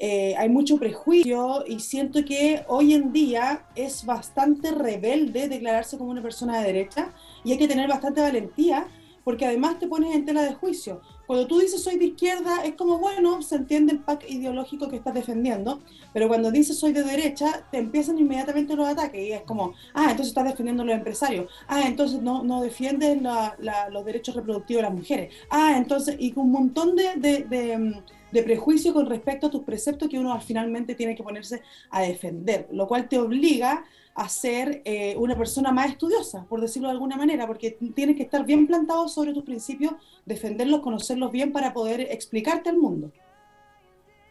Eh, 0.00 0.34
hay 0.38 0.48
mucho 0.48 0.78
prejuicio 0.78 1.64
y 1.66 1.80
siento 1.80 2.24
que 2.24 2.62
hoy 2.68 2.94
en 2.94 3.12
día 3.12 3.66
es 3.74 4.06
bastante 4.06 4.70
rebelde 4.70 5.48
declararse 5.48 5.98
como 5.98 6.10
una 6.10 6.22
persona 6.22 6.60
de 6.60 6.66
derecha 6.68 7.12
y 7.44 7.50
hay 7.52 7.58
que 7.58 7.66
tener 7.66 7.88
bastante 7.88 8.20
valentía 8.20 8.86
porque 9.24 9.44
además 9.44 9.78
te 9.80 9.88
pones 9.88 10.14
en 10.14 10.24
tela 10.24 10.42
de 10.42 10.54
juicio. 10.54 11.00
Cuando 11.28 11.46
tú 11.46 11.58
dices 11.60 11.82
soy 11.82 11.98
de 11.98 12.06
izquierda, 12.06 12.64
es 12.64 12.74
como, 12.74 12.98
bueno, 12.98 13.42
se 13.42 13.56
entiende 13.56 13.92
el 13.92 13.98
pack 14.00 14.24
ideológico 14.30 14.88
que 14.88 14.96
estás 14.96 15.12
defendiendo, 15.12 15.78
pero 16.14 16.26
cuando 16.26 16.50
dices 16.50 16.78
soy 16.78 16.92
de 16.94 17.04
derecha, 17.04 17.66
te 17.70 17.76
empiezan 17.76 18.18
inmediatamente 18.18 18.74
los 18.74 18.88
ataques 18.88 19.20
y 19.28 19.32
es 19.32 19.42
como, 19.42 19.74
ah, 19.92 20.04
entonces 20.10 20.28
estás 20.28 20.46
defendiendo 20.46 20.84
los 20.86 20.94
empresarios, 20.96 21.50
ah, 21.68 21.82
entonces 21.84 22.22
no, 22.22 22.42
no 22.42 22.62
defiendes 22.62 23.20
la- 23.20 23.54
la- 23.60 23.90
los 23.90 24.06
derechos 24.06 24.34
reproductivos 24.36 24.82
de 24.82 24.88
las 24.88 24.98
mujeres, 24.98 25.34
ah, 25.50 25.74
entonces, 25.76 26.16
y 26.18 26.32
un 26.34 26.50
montón 26.50 26.96
de, 26.96 27.76
mm, 27.78 28.17
de 28.30 28.42
prejuicio 28.42 28.92
con 28.92 29.06
respecto 29.06 29.46
a 29.46 29.50
tus 29.50 29.62
preceptos 29.64 30.08
que 30.08 30.18
uno 30.18 30.38
finalmente 30.40 30.94
tiene 30.94 31.14
que 31.14 31.22
ponerse 31.22 31.62
a 31.90 32.02
defender, 32.02 32.68
lo 32.72 32.86
cual 32.86 33.08
te 33.08 33.18
obliga 33.18 33.84
a 34.14 34.28
ser 34.28 34.82
eh, 34.84 35.14
una 35.16 35.36
persona 35.38 35.70
más 35.70 35.90
estudiosa, 35.90 36.44
por 36.46 36.60
decirlo 36.60 36.88
de 36.88 36.92
alguna 36.94 37.16
manera, 37.16 37.46
porque 37.46 37.70
tienes 37.94 38.16
que 38.16 38.24
estar 38.24 38.44
bien 38.44 38.66
plantado 38.66 39.06
sobre 39.08 39.32
tus 39.32 39.44
principios, 39.44 39.92
defenderlos, 40.26 40.80
conocerlos 40.80 41.30
bien 41.30 41.52
para 41.52 41.72
poder 41.72 42.00
explicarte 42.00 42.68
al 42.68 42.78
mundo. 42.78 43.12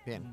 Bien. 0.05 0.23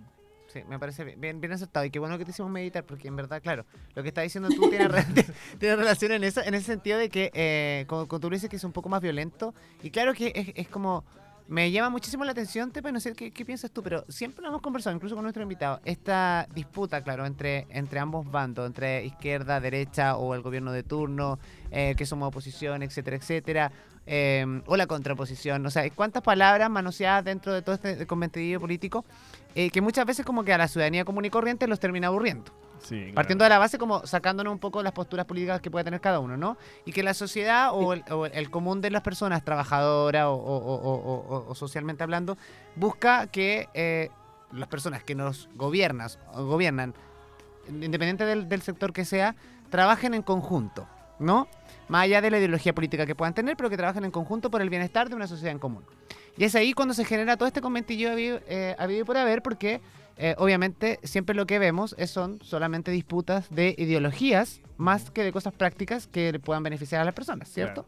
Sí, 0.53 0.61
me 0.69 0.79
parece 0.79 1.03
bien, 1.03 1.21
bien, 1.21 1.41
bien 1.41 1.53
acertado. 1.53 1.85
Y 1.85 1.91
qué 1.91 1.99
bueno 1.99 2.17
que 2.17 2.25
te 2.25 2.31
hicimos 2.31 2.51
meditar, 2.51 2.85
porque 2.85 3.09
en 3.09 3.17
verdad, 3.17 3.43
claro, 3.43 3.65
lo 3.95 4.03
que 4.03 4.09
estás 4.09 4.23
diciendo 4.23 4.49
tú 4.51 4.69
tiene, 4.71 4.87
re- 4.87 5.05
tiene 5.59 5.75
relación 5.77 6.13
en 6.13 6.23
eso, 6.23 6.43
en 6.45 6.55
ese 6.55 6.67
sentido 6.67 6.99
de 6.99 7.09
que, 7.09 7.31
eh, 7.35 7.85
como, 7.89 8.07
como 8.07 8.21
tú 8.21 8.31
dices, 8.31 8.49
que 8.49 8.57
es 8.57 8.65
un 8.65 8.71
poco 8.73 8.89
más 8.89 9.01
violento. 9.03 9.53
Y 9.83 9.91
claro 9.91 10.15
que 10.15 10.33
es, 10.35 10.53
es 10.55 10.69
como. 10.69 11.05
Me 11.47 11.71
llama 11.71 11.91
muchísimo 11.91 12.25
la 12.25 12.33
atención, 12.33 12.71
Tepa, 12.71 12.91
no 12.91 13.01
sé 13.01 13.13
qué, 13.13 13.31
piensas 13.45 13.71
tú, 13.71 13.83
pero 13.83 14.05
siempre 14.09 14.41
lo 14.43 14.49
hemos 14.49 14.63
conversado, 14.63 14.97
incluso 14.97 15.15
con 15.15 15.25
nuestro 15.25 15.43
invitado, 15.43 15.79
esta 15.85 16.49
disputa, 16.55 17.03
claro, 17.03 17.27
entre, 17.27 17.67
entre 17.69 17.99
ambos 17.99 18.31
bandos, 18.31 18.67
entre 18.67 19.05
izquierda, 19.05 19.61
derecha 19.61 20.17
o 20.17 20.35
el 20.35 20.41
gobierno 20.41 20.73
de 20.73 20.83
turno, 20.83 21.39
eh, 21.71 21.95
que 21.99 22.07
somos 22.07 22.29
oposición, 22.29 22.83
etcétera, 22.83 23.17
etcétera, 23.19 23.73
eh, 24.07 24.63
o 24.65 24.77
la 24.77 24.87
contraposición. 24.87 25.67
O 25.67 25.71
sea, 25.71 25.89
cuántas 25.91 26.23
palabras 26.23 26.71
manoseadas 26.71 27.27
dentro 27.27 27.53
de 27.53 27.61
todo 27.61 27.75
este 27.75 28.07
conventidillo 28.07 28.59
político 28.61 29.05
eh, 29.55 29.71
que 29.71 29.81
muchas 29.81 30.07
veces 30.07 30.25
como 30.25 30.45
que 30.45 30.53
a 30.53 30.59
la 30.59 30.69
ciudadanía 30.69 31.05
común 31.05 31.27
y 31.27 31.31
corriente 31.31 31.67
los 31.67 31.79
termina 31.79 32.09
aburriendo. 32.09 32.53
Sí, 32.85 32.99
claro. 33.01 33.15
Partiendo 33.15 33.45
de 33.45 33.49
la 33.51 33.59
base 33.59 33.79
como 33.79 34.07
sacándonos 34.07 34.53
un 34.53 34.59
poco 34.59 34.83
las 34.83 34.93
posturas 34.93 35.25
políticas 35.27 35.61
que 35.61 35.71
puede 35.71 35.85
tener 35.85 36.01
cada 36.01 36.21
uno, 36.21 36.37
¿no? 36.37 36.57
Y 36.85 36.93
que 36.93 37.03
la 37.03 37.15
sociedad 37.15 37.71
o 37.73 37.93
el, 37.95 38.05
o 38.13 38.27
el 38.27 38.51
común 38.51 38.81
de 38.81 38.91
las 38.91 39.03
personas 39.03 39.43
trabajadoras 39.45 40.27
o, 40.27 40.33
o- 40.35 41.47
o- 41.49 41.55
socialmente 41.55 42.03
hablando 42.03 42.37
busca 42.77 43.27
que 43.29 43.69
eh, 43.75 44.11
las 44.53 44.69
personas 44.69 45.03
que 45.03 45.15
nos 45.15 45.49
gobiernan, 45.55 46.09
o 46.35 46.45
gobiernan, 46.45 46.95
independiente 47.69 48.25
del, 48.27 48.49
del 48.49 48.63
sector 48.63 48.93
que 48.93 49.05
sea, 49.05 49.35
trabajen 49.71 50.15
en 50.15 50.23
conjunto, 50.23 50.87
¿no? 51.19 51.49
Más 51.89 52.03
allá 52.05 52.21
de 52.21 52.31
la 52.31 52.39
ideología 52.39 52.75
política 52.75 53.07
que 53.07 53.15
puedan 53.15 53.35
tener, 53.35 53.57
pero 53.57 53.71
que 53.71 53.77
trabajen 53.77 54.05
en 54.05 54.11
conjunto 54.11 54.51
por 54.51 54.61
el 54.63 54.71
bienestar 54.71 55.09
de 55.09 55.17
una 55.17 55.27
sociedad 55.27 55.53
en 55.53 55.59
común. 55.59 55.85
Y 56.37 56.45
es 56.45 56.55
ahí 56.55 56.73
cuando 56.73 56.95
se 56.95 57.05
genera 57.05 57.37
todo 57.37 57.47
este 57.47 57.61
conventillo 57.61 58.11
habido, 58.13 58.41
eh, 58.47 58.75
habido 58.79 59.01
y 59.01 59.05
por 59.05 59.17
haber, 59.17 59.41
porque 59.43 59.81
eh, 60.17 60.35
obviamente 60.39 61.01
siempre 61.03 61.35
lo 61.35 61.47
que 61.47 61.59
vemos 61.59 61.95
es, 61.99 62.11
son 62.11 62.39
solamente 62.43 62.91
disputas 62.91 63.49
de 63.51 63.75
ideologías 63.79 64.61
más 64.77 65.11
que 65.11 65.23
de 65.25 65.33
cosas 65.33 65.53
prácticas 65.55 66.07
que 66.07 66.33
le 66.33 66.39
puedan 66.39 66.63
beneficiar 66.63 67.01
a 67.01 67.05
las 67.05 67.15
personas, 67.15 67.49
¿cierto? 67.49 67.87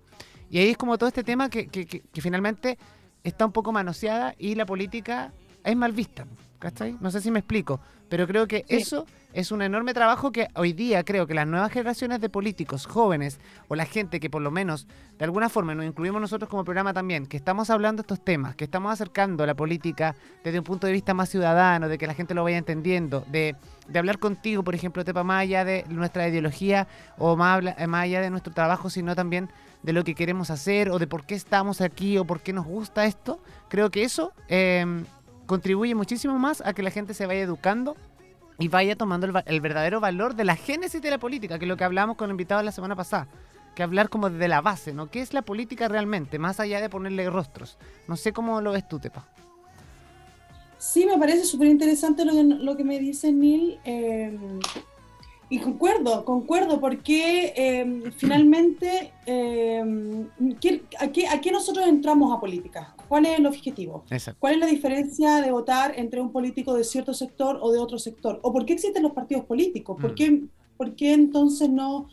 Y 0.50 0.59
ahí 0.59 0.71
es 0.71 0.76
como 0.76 0.97
todo 0.99 1.09
este 1.09 1.25
tema 1.25 1.49
que, 1.50 1.66
que- 1.68 1.87
que- 1.87 2.00
que 2.00 2.21
finalmente 2.21 2.78
está 3.25 3.45
un 3.47 3.52
poco 3.52 3.73
manoseada 3.73 4.35
y 4.38 4.54
la 4.54 4.66
política 4.66 5.33
es 5.64 5.76
mal 5.76 5.92
vista. 5.92 6.26
¿Cachai? 6.58 6.96
No 7.00 7.10
sé 7.10 7.20
si 7.20 7.30
me 7.30 7.40
explico, 7.40 7.80
pero 8.08 8.26
creo 8.26 8.46
que 8.46 8.64
Sí. 8.68 8.76
eso 8.76 9.04
es 9.34 9.52
un 9.52 9.60
enorme 9.60 9.92
trabajo 9.92 10.32
que 10.32 10.48
hoy 10.54 10.72
día 10.72 11.04
creo 11.04 11.26
que 11.26 11.34
las 11.34 11.46
nuevas 11.46 11.70
generaciones 11.70 12.18
de 12.20 12.30
políticos 12.30 12.86
jóvenes 12.86 13.38
o 13.68 13.75
la 13.76 13.84
gente 13.84 14.20
que 14.20 14.30
por 14.30 14.40
lo 14.40 14.50
menos 14.50 14.86
de 15.18 15.25
alguna 15.26 15.50
forma 15.50 15.75
nos 15.75 15.84
incluimos 15.84 16.18
nosotros 16.20 16.48
como 16.48 16.64
programa 16.64 16.94
también, 16.94 17.26
que 17.26 17.36
estamos 17.36 17.68
hablando 17.68 18.00
estos 18.00 18.25
temas, 18.25 18.56
que 18.56 18.64
estamos 18.64 18.90
acercando 18.90 19.44
la 19.44 19.54
política 19.54 20.16
desde 20.42 20.58
un 20.60 20.64
punto 20.64 20.86
de 20.86 20.94
vista 20.94 21.12
más 21.12 21.28
ciudadano, 21.28 21.88
de 21.88 21.98
que 21.98 22.06
la 22.06 22.14
gente 22.14 22.32
lo 22.32 22.42
vaya 22.42 22.56
entendiendo, 22.56 23.25
de, 23.30 23.54
de 23.88 23.98
hablar 23.98 24.18
contigo, 24.18 24.62
por 24.64 24.75
ejemplo, 24.75 25.04
Tepa, 25.04 25.22
más 25.22 25.42
allá 25.42 25.66
de 25.66 25.84
nuestra 25.90 26.26
ideología 26.26 26.88
o 27.18 27.36
más, 27.36 27.56
habla- 27.56 27.76
eh, 27.78 27.86
más 27.86 28.04
allá 28.04 28.22
de 28.22 28.30
nuestro 28.30 28.54
trabajo, 28.54 28.88
sino 28.88 29.14
también 29.14 29.50
de 29.82 29.92
lo 29.92 30.02
que 30.04 30.14
queremos 30.14 30.48
hacer 30.50 30.88
o 30.90 30.98
de 30.98 31.06
por 31.06 31.26
qué 31.26 31.34
estamos 31.34 31.82
aquí 31.82 32.16
o 32.16 32.25
por 32.25 32.40
qué 32.40 32.54
nos 32.54 32.64
gusta 32.64 33.04
esto. 33.04 33.40
Creo 33.68 33.90
que 33.90 34.02
eso 34.04 34.32
eh, 34.48 35.04
contribuye 35.46 35.94
muchísimo 35.94 36.38
más 36.38 36.60
a 36.64 36.74
que 36.74 36.82
la 36.82 36.90
gente 36.90 37.14
se 37.14 37.26
vaya 37.26 37.40
educando 37.40 37.96
y 38.58 38.68
vaya 38.68 38.96
tomando 38.96 39.26
el, 39.46 39.60
verdadero 39.60 40.00
valor 40.00 40.34
de 40.34 40.44
la 40.44 40.56
génesis 40.56 41.00
de 41.02 41.10
la 41.10 41.18
política, 41.18 41.58
que 41.58 41.64
es 41.64 41.68
lo 41.68 41.76
que 41.76 41.84
hablamos 41.84 42.16
con 42.16 42.30
invitados 42.30 42.64
la 42.64 42.72
semana 42.72 42.96
pasada. 42.96 43.28
Que 43.74 43.82
hablar 43.82 44.08
como 44.08 44.30
de 44.30 44.48
la 44.48 44.62
base, 44.62 44.94
¿no? 44.94 45.10
¿Qué 45.10 45.20
es 45.20 45.34
la 45.34 45.42
política 45.42 45.86
realmente? 45.88 46.38
Más 46.38 46.60
allá 46.60 46.80
de 46.80 46.88
ponerle 46.88 47.28
rostros. 47.28 47.76
No 48.08 48.16
sé 48.16 48.32
cómo 48.32 48.62
lo 48.62 48.72
ves 48.72 48.88
tú, 48.88 48.98
Tepa. 48.98 49.26
Sí, 50.78 51.04
me 51.04 51.18
parece 51.18 51.44
súper 51.44 51.68
interesante 51.68 52.24
lo 52.24 52.32
que, 52.32 52.42
lo 52.44 52.76
que 52.76 52.84
me 52.84 52.98
dice 52.98 53.32
Neil. 53.32 53.78
eh, 53.84 54.38
y 55.48 55.60
concuerdo, 55.60 56.24
concuerdo, 56.24 56.80
porque 56.80 57.52
eh, 57.56 58.10
finalmente, 58.16 59.12
eh, 59.26 59.84
¿qué- 60.60 60.82
a, 60.98 61.04
a 61.34 61.40
qué 61.40 61.52
nosotros 61.52 61.86
entramos 61.86 62.36
a 62.36 62.40
política? 62.40 62.95
¿Cuál 63.08 63.26
es 63.26 63.38
el 63.38 63.46
objetivo? 63.46 64.04
Exacto. 64.10 64.38
¿Cuál 64.40 64.54
es 64.54 64.60
la 64.60 64.66
diferencia 64.66 65.40
de 65.40 65.50
votar 65.52 65.92
entre 65.98 66.20
un 66.20 66.32
político 66.32 66.75
de 66.75 66.84
cierto 66.84 67.14
sector 67.14 67.58
o 67.60 67.70
de 67.72 67.78
otro 67.78 67.98
sector? 67.98 68.40
¿O 68.42 68.52
por 68.52 68.64
qué 68.66 68.72
existen 68.75 69.02
los 69.02 69.12
partidos 69.12 69.44
políticos? 69.44 69.96
¿Por 70.00 70.12
Mm. 70.12 70.14
qué, 70.14 70.42
por 70.76 70.94
qué 70.94 71.12
entonces 71.12 71.68
no 71.70 72.08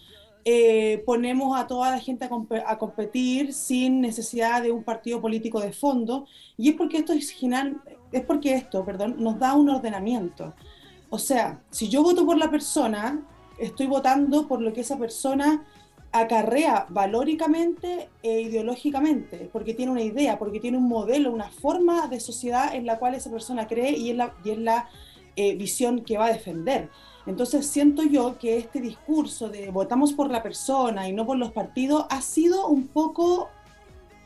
eh, 0.45 1.01
ponemos 1.05 1.57
a 1.57 1.67
toda 1.67 1.89
la 1.91 1.99
gente 1.99 2.25
a, 2.25 2.29
compe- 2.29 2.63
a 2.67 2.77
competir 2.77 3.53
sin 3.53 4.01
necesidad 4.01 4.61
de 4.61 4.71
un 4.73 4.83
partido 4.83 5.21
político 5.21 5.61
de 5.61 5.71
fondo? 5.71 6.25
Y 6.57 6.69
es 6.69 6.75
porque 6.75 6.97
esto 6.97 7.13
es, 7.13 7.29
general- 7.29 7.81
es 8.11 8.23
porque 8.25 8.53
esto, 8.53 8.83
perdón, 8.83 9.15
nos 9.19 9.39
da 9.39 9.53
un 9.53 9.69
ordenamiento. 9.69 10.53
O 11.09 11.17
sea, 11.17 11.61
si 11.69 11.87
yo 11.87 12.03
voto 12.03 12.25
por 12.25 12.37
la 12.37 12.51
persona, 12.51 13.25
estoy 13.57 13.87
votando 13.87 14.47
por 14.47 14.61
lo 14.61 14.73
que 14.73 14.81
esa 14.81 14.97
persona 14.97 15.63
acarrea 16.13 16.85
valóricamente 16.89 18.07
e 18.21 18.41
ideológicamente, 18.41 19.49
porque 19.51 19.73
tiene 19.73 19.91
una 19.91 20.03
idea, 20.03 20.37
porque 20.39 20.59
tiene 20.59 20.77
un 20.77 20.87
modelo, 20.87 21.31
una 21.33 21.49
forma 21.49 22.07
de 22.07 22.19
sociedad 22.19 22.73
en 22.75 22.85
la 22.85 22.99
cual 22.99 23.15
esa 23.15 23.29
persona 23.31 23.67
cree 23.67 23.97
y 23.97 24.11
es 24.11 24.15
la, 24.15 24.33
y 24.45 24.51
es 24.51 24.57
la 24.59 24.87
eh, 25.35 25.55
visión 25.55 26.03
que 26.05 26.17
va 26.17 26.27
a 26.27 26.33
defender. 26.33 26.89
Entonces 27.25 27.65
siento 27.65 28.03
yo 28.03 28.37
que 28.37 28.57
este 28.57 28.79
discurso 28.79 29.49
de 29.49 29.71
votamos 29.71 30.13
por 30.13 30.29
la 30.29 30.43
persona 30.43 31.07
y 31.09 31.13
no 31.13 31.25
por 31.25 31.37
los 31.37 31.51
partidos 31.51 32.05
ha 32.09 32.21
sido 32.21 32.67
un 32.67 32.87
poco 32.87 33.49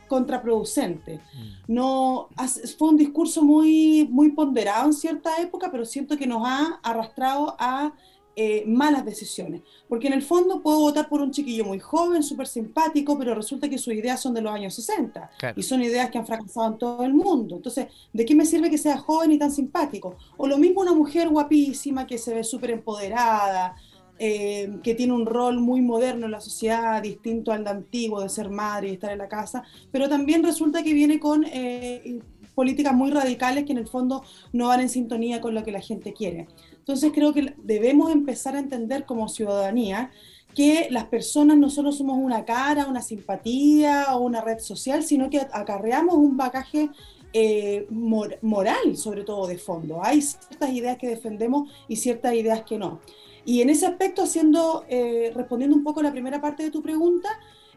contraproducente. 0.08 1.20
No, 1.68 2.30
has- 2.36 2.76
fue 2.78 2.90
un 2.90 2.98
discurso 2.98 3.44
muy, 3.44 4.08
muy 4.10 4.32
ponderado 4.32 4.86
en 4.88 4.94
cierta 4.94 5.42
época, 5.42 5.70
pero 5.72 5.86
siento 5.86 6.18
que 6.18 6.28
nos 6.28 6.44
ha 6.46 6.80
arrastrado 6.84 7.56
a 7.60 7.92
eh, 8.40 8.64
malas 8.68 9.04
decisiones. 9.04 9.64
Porque 9.90 10.06
en 10.06 10.14
el 10.14 10.22
fondo 10.22 10.62
puedo 10.62 10.80
votar 10.80 11.10
por 11.10 11.22
un 11.22 11.32
chiquillo 11.32 11.66
muy 11.66 11.80
joven, 11.80 12.22
súper 12.22 12.46
simpático, 12.46 13.18
pero 13.18 13.34
resulta 13.34 13.68
que 13.68 13.80
sus 13.80 13.96
ideas 13.96 14.22
son 14.22 14.36
de 14.36 14.42
los 14.44 14.54
años 14.54 14.76
60 14.76 15.32
Claro. 15.40 15.60
y 15.60 15.64
son 15.64 15.82
ideas 15.82 16.12
que 16.12 16.20
han 16.20 16.28
fracasado 16.28 16.68
en 16.68 16.78
todo 16.78 17.04
el 17.04 17.16
mundo. 17.16 17.56
Entonces, 17.56 17.88
¿de 18.14 18.26
qué 18.26 18.36
me 18.36 18.46
sirve 18.46 18.70
que 18.70 18.78
sea 18.78 18.96
joven 18.98 19.32
y 19.32 19.40
tan 19.40 19.52
simpático? 19.52 20.18
O 20.38 20.46
lo 20.46 20.60
mismo 20.60 20.82
una 20.82 20.94
mujer 20.94 21.30
guapísima 21.30 22.06
que 22.06 22.20
se 22.20 22.32
ve 22.32 22.44
súper 22.44 22.70
empoderada, 22.70 23.76
eh, 24.20 24.70
que 24.84 24.94
tiene 24.94 25.14
un 25.14 25.26
rol 25.26 25.60
muy 25.60 25.82
moderno 25.82 26.28
en 26.28 26.32
la 26.32 26.40
sociedad, 26.40 27.02
distinto 27.02 27.52
al 27.52 27.64
de 27.64 27.72
antiguo 27.72 28.22
de 28.22 28.30
ser 28.30 28.52
madre 28.52 28.90
y 28.90 28.94
estar 28.94 29.12
en 29.12 29.18
la 29.18 29.28
casa, 29.28 29.64
pero 29.92 30.08
también 30.10 30.44
resulta 30.44 30.84
que 30.84 30.94
viene 30.94 31.20
con 31.20 31.44
eh, 31.44 32.20
políticas 32.56 32.94
muy 32.96 33.12
radicales 33.12 33.66
que 33.66 33.74
en 33.74 33.78
el 33.78 33.88
fondo 33.88 34.24
no 34.54 34.70
van 34.70 34.80
en 34.82 34.90
sintonía 34.90 35.42
con 35.42 35.54
lo 35.54 35.64
que 35.64 35.72
la 35.72 35.82
gente 35.82 36.14
quiere. 36.14 36.48
Entonces 36.88 37.12
creo 37.14 37.34
que 37.34 37.54
debemos 37.58 38.14
empezar 38.14 38.56
a 38.56 38.60
entender 38.60 39.06
como 39.06 39.28
ciudadanía 39.28 40.10
que 40.56 40.88
las 40.90 41.04
personas 41.06 41.58
no 41.58 41.70
solo 41.70 41.92
somos 41.92 42.18
una 42.18 42.46
cara, 42.46 42.88
una 42.88 43.02
simpatía 43.02 44.16
o 44.16 44.22
una 44.22 44.40
red 44.40 44.60
social, 44.60 45.04
sino 45.04 45.30
que 45.30 45.42
acarreamos 45.52 46.16
un 46.16 46.38
bagaje 46.38 46.90
eh, 47.34 47.86
mor- 47.90 48.40
moral, 48.42 48.96
sobre 48.96 49.26
todo 49.26 49.48
de 49.48 49.58
fondo. 49.58 50.00
Hay 50.02 50.22
ciertas 50.22 50.72
ideas 50.72 50.98
que 50.98 51.10
defendemos 51.10 51.70
y 51.90 51.98
ciertas 51.98 52.34
ideas 52.34 52.62
que 52.64 52.78
no. 52.78 53.02
Y 53.44 53.62
en 53.62 53.70
ese 53.70 53.86
aspecto, 53.86 54.24
haciendo, 54.24 54.86
eh, 54.88 55.34
respondiendo 55.36 55.76
un 55.76 55.84
poco 55.84 56.00
a 56.00 56.04
la 56.04 56.14
primera 56.14 56.40
parte 56.40 56.64
de 56.64 56.72
tu 56.72 56.82
pregunta, 56.82 57.28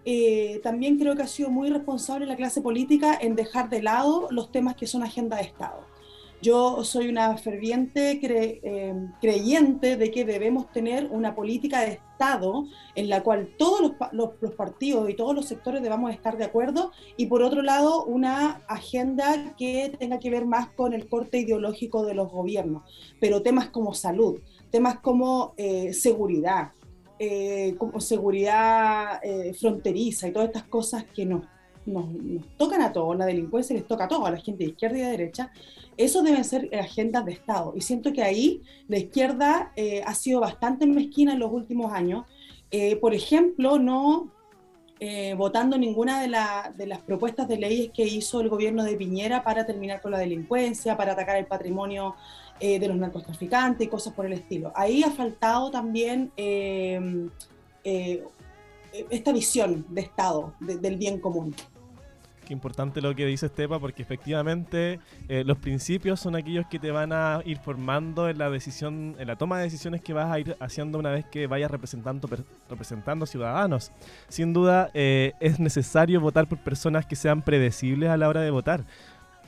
eh, 0.05 0.61
también 0.63 0.99
creo 1.01 1.17
que 1.17 1.23
ha 1.23 1.27
sido 1.27 1.51
muy 1.51 1.69
responsable 1.69 2.27
la 2.27 2.37
clase 2.37 2.63
política 2.63 3.19
en 3.21 3.35
dejar 3.35 3.69
de 3.71 3.83
lado 3.83 4.29
los 4.31 4.53
temas 4.53 4.77
que 4.77 4.87
son 4.87 5.03
agenda 5.03 5.37
de 5.37 5.43
Estado. 5.43 5.81
Yo 6.43 6.85
soy 6.85 7.09
una 7.09 7.37
ferviente 7.37 8.19
eh, 8.23 8.95
creyente 9.21 9.97
de 9.99 10.11
que 10.11 10.25
debemos 10.25 10.73
tener 10.73 11.07
una 11.11 11.35
política 11.35 11.81
de 11.83 11.93
Estado 11.93 12.65
en 12.95 13.09
la 13.11 13.23
cual 13.23 13.51
todos 13.59 13.81
los, 13.83 13.93
los- 14.13 14.31
los 14.41 14.55
partidos 14.55 15.09
y 15.11 15.15
todos 15.15 15.35
los 15.35 15.47
sectores 15.47 15.83
debamos 15.83 16.13
estar 16.13 16.39
de 16.39 16.45
acuerdo 16.45 16.93
y 17.19 17.27
por 17.27 17.43
otro 17.43 17.61
lado 17.63 18.05
una 18.05 18.63
agenda 18.69 19.55
que 19.59 19.93
tenga 19.99 20.19
que 20.19 20.31
ver 20.31 20.47
más 20.47 20.69
con 20.69 20.95
el 20.95 21.09
corte 21.09 21.39
ideológico 21.41 22.05
de 22.07 22.15
los 22.15 22.31
gobiernos, 22.31 22.83
pero 23.21 23.43
temas 23.43 23.69
como 23.69 23.93
salud, 23.95 24.41
temas 24.71 24.99
como 25.01 25.53
eh, 25.59 25.93
seguridad, 25.93 26.73
eh, 27.19 27.75
como 27.77 28.01
seguridad 28.01 29.21
fronteriza 29.59 30.29
y 30.29 30.33
todas 30.33 30.49
estas 30.49 30.65
cosas 30.65 31.05
que 31.05 31.27
nos, 31.27 31.45
nos, 31.87 32.05
tocan 32.57 32.83
a 32.83 32.93
todos, 32.93 33.17
la 33.17 33.27
delincuencia 33.27 33.75
les 33.75 33.87
toca 33.87 34.05
a 34.05 34.09
todos, 34.09 34.27
a 34.27 34.31
la 34.31 34.37
gente 34.39 34.65
de 34.65 34.71
izquierda 34.71 34.99
y 34.99 35.01
de 35.03 35.11
derecha, 35.11 35.51
eso 35.97 36.23
deben 36.23 36.45
ser 36.45 36.71
agendas 36.79 37.25
de 37.25 37.33
Estado. 37.33 37.73
Y 37.77 37.81
siento 37.81 38.13
que 38.13 38.23
ahí 38.23 38.63
la 38.89 38.99
izquierda 38.99 39.73
eh, 39.77 40.03
ha 40.07 40.15
sido 40.15 40.41
bastante 40.41 40.87
mezquina 40.87 41.33
en 41.33 41.39
los 41.41 41.53
últimos 41.53 41.93
años. 41.93 42.25
Eh, 42.71 42.97
por 42.97 43.13
ejemplo, 43.15 43.79
no 43.79 44.31
eh, 45.01 45.35
votando 45.35 45.77
ninguna 45.79 46.21
de, 46.23 46.29
la- 46.29 46.73
de 46.77 46.87
las 46.87 47.01
propuestas 47.01 47.49
de 47.49 47.57
leyes 47.59 47.91
que 47.93 48.05
hizo 48.05 48.41
el 48.41 48.49
gobierno 48.49 48.85
de 48.85 48.97
Piñera 48.97 49.43
para 49.43 49.67
terminar 49.67 50.01
con 50.01 50.13
la 50.13 50.19
delincuencia, 50.19 50.97
para 50.97 51.13
atacar 51.13 51.37
el 51.37 51.47
patrimonio 51.47 52.15
de 52.61 52.87
los 52.87 52.97
narcotraficantes 52.99 53.87
y 53.87 53.89
cosas 53.91 54.13
por 54.13 54.27
el 54.27 54.35
estilo. 54.35 54.71
Ahí 54.75 55.03
ha 55.03 55.11
faltado 55.11 55.71
también 55.71 56.31
eh, 56.37 57.25
esta 59.11 59.33
visión 59.33 59.85
de 59.89 60.01
Estado, 60.03 60.55
de- 60.61 60.79
del 60.79 60.97
bien 60.97 61.21
común. 61.21 61.55
Qué 62.47 62.53
importante 62.55 63.01
lo 63.01 63.15
que 63.15 63.27
dice 63.27 63.47
Estepa, 63.47 63.79
porque 63.79 64.03
efectivamente 64.03 64.99
eh, 65.29 65.45
los 65.45 65.57
principios 65.59 66.19
son 66.19 66.35
aquellos 66.35 66.67
que 66.67 66.81
te 66.81 66.91
van 66.91 67.13
a 67.13 67.43
ir 67.45 67.59
formando 67.59 68.29
en 68.29 68.39
la 68.39 68.51
decisión, 68.51 69.15
en 69.21 69.29
la 69.29 69.37
toma 69.37 69.59
de 69.59 69.65
decisiones 69.65 70.01
que 70.03 70.13
vas 70.13 70.33
a 70.33 70.41
ir 70.41 70.57
haciendo 70.59 70.99
una 70.99 71.11
vez 71.11 71.25
que 71.27 71.47
vayas 71.47 71.71
representando, 71.71 72.29
representando 72.69 73.25
ciudadanos. 73.25 73.93
Sin 74.29 74.53
duda 74.53 74.91
eh, 74.95 75.33
es 75.39 75.61
necesario 75.61 76.21
votar 76.21 76.49
por 76.49 76.59
personas 76.59 77.07
que 77.07 77.15
sean 77.15 77.43
predecibles 77.43 78.11
a 78.11 78.17
la 78.17 78.29
hora 78.29 78.41
de 78.41 78.51
votar. 78.51 78.85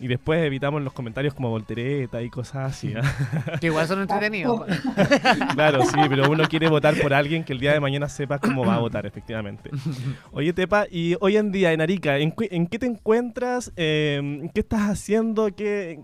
Y 0.02 0.08
después 0.08 0.44
evitamos 0.44 0.82
los 0.82 0.92
comentarios 0.92 1.32
como 1.32 1.48
voltereta 1.48 2.20
y 2.22 2.28
cosas 2.28 2.72
así. 2.72 2.92
Que 3.60 3.68
igual 3.68 3.86
son 3.86 4.00
entretenidos. 4.02 4.62
Claro, 5.54 5.84
sí, 5.84 5.96
pero 6.08 6.28
uno 6.28 6.42
quiere 6.48 6.68
votar 6.68 6.94
por 7.00 7.14
alguien 7.14 7.44
que 7.44 7.52
el 7.52 7.60
día 7.60 7.72
de 7.72 7.78
mañana 7.78 8.08
sepa 8.08 8.40
cómo 8.40 8.66
va 8.66 8.74
a 8.74 8.78
votar, 8.80 9.06
efectivamente. 9.06 9.70
Oye, 10.32 10.52
Tepa, 10.52 10.86
y 10.90 11.14
hoy 11.20 11.36
en 11.36 11.52
día 11.52 11.72
en 11.72 11.80
Arica, 11.80 12.18
¿en, 12.18 12.34
en 12.50 12.66
qué 12.66 12.80
te 12.80 12.86
encuentras? 12.86 13.72
Eh, 13.76 14.50
¿Qué 14.52 14.60
estás 14.60 14.90
haciendo? 14.90 15.54
¿Qué, 15.54 16.00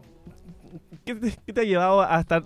qué 1.04 1.16
te, 1.16 1.32
qué 1.44 1.52
te 1.52 1.60
ha 1.62 1.64
llevado 1.64 2.02
a 2.02 2.20
estar 2.20 2.44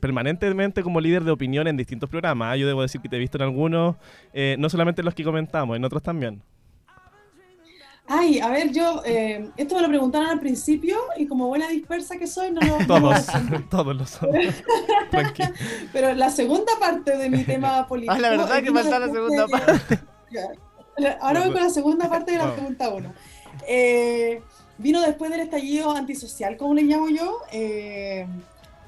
permanentemente 0.00 0.82
como 0.82 1.00
líder 1.00 1.24
de 1.24 1.30
opinión 1.30 1.66
en 1.66 1.78
distintos 1.78 2.10
programas? 2.10 2.52
Ah, 2.52 2.56
Yo 2.56 2.66
debo 2.66 2.82
decir 2.82 3.00
que 3.00 3.08
te 3.08 3.16
he 3.16 3.18
visto 3.18 3.38
en 3.38 3.42
algunos, 3.44 3.96
eh, 4.34 4.56
no 4.58 4.68
solamente 4.68 5.00
en 5.00 5.06
los 5.06 5.14
que 5.14 5.24
comentamos, 5.24 5.76
en 5.76 5.84
otros 5.84 6.02
también. 6.02 6.42
Ay, 8.12 8.40
a 8.40 8.48
ver, 8.48 8.72
yo, 8.72 9.02
eh, 9.04 9.50
esto 9.56 9.76
me 9.76 9.82
lo 9.82 9.88
preguntaron 9.88 10.28
al 10.28 10.40
principio 10.40 10.98
y 11.16 11.28
como 11.28 11.46
buena 11.46 11.68
dispersa 11.68 12.18
que 12.18 12.26
soy, 12.26 12.50
no 12.50 12.60
lo... 12.60 12.80
lo 12.80 12.86
Todos, 12.86 13.26
todos 13.70 13.96
los 13.96 14.10
son. 14.10 14.30
Pero 15.92 16.14
la 16.14 16.28
segunda 16.30 16.72
parte 16.80 17.16
de 17.16 17.30
mi 17.30 17.44
tema 17.44 17.86
político... 17.86 18.12
Ah, 18.16 18.18
la 18.18 18.30
verdad 18.30 18.58
eh, 18.58 18.62
que 18.64 18.72
falta 18.72 18.98
la 18.98 19.12
segunda 19.12 19.46
parte. 19.46 20.00
Ahora 21.20 21.42
voy 21.42 21.52
con 21.52 21.62
la 21.62 21.70
segunda 21.70 22.10
parte 22.10 22.32
de 22.32 22.38
la 22.38 22.52
pregunta 22.52 22.88
1. 22.88 23.12
vino 24.78 25.00
después 25.02 25.30
del 25.30 25.40
estallido 25.40 25.92
antisocial, 25.92 26.56
como 26.56 26.74
le 26.74 26.82
llamo 26.82 27.10
yo, 27.10 27.38
eh, 27.52 28.26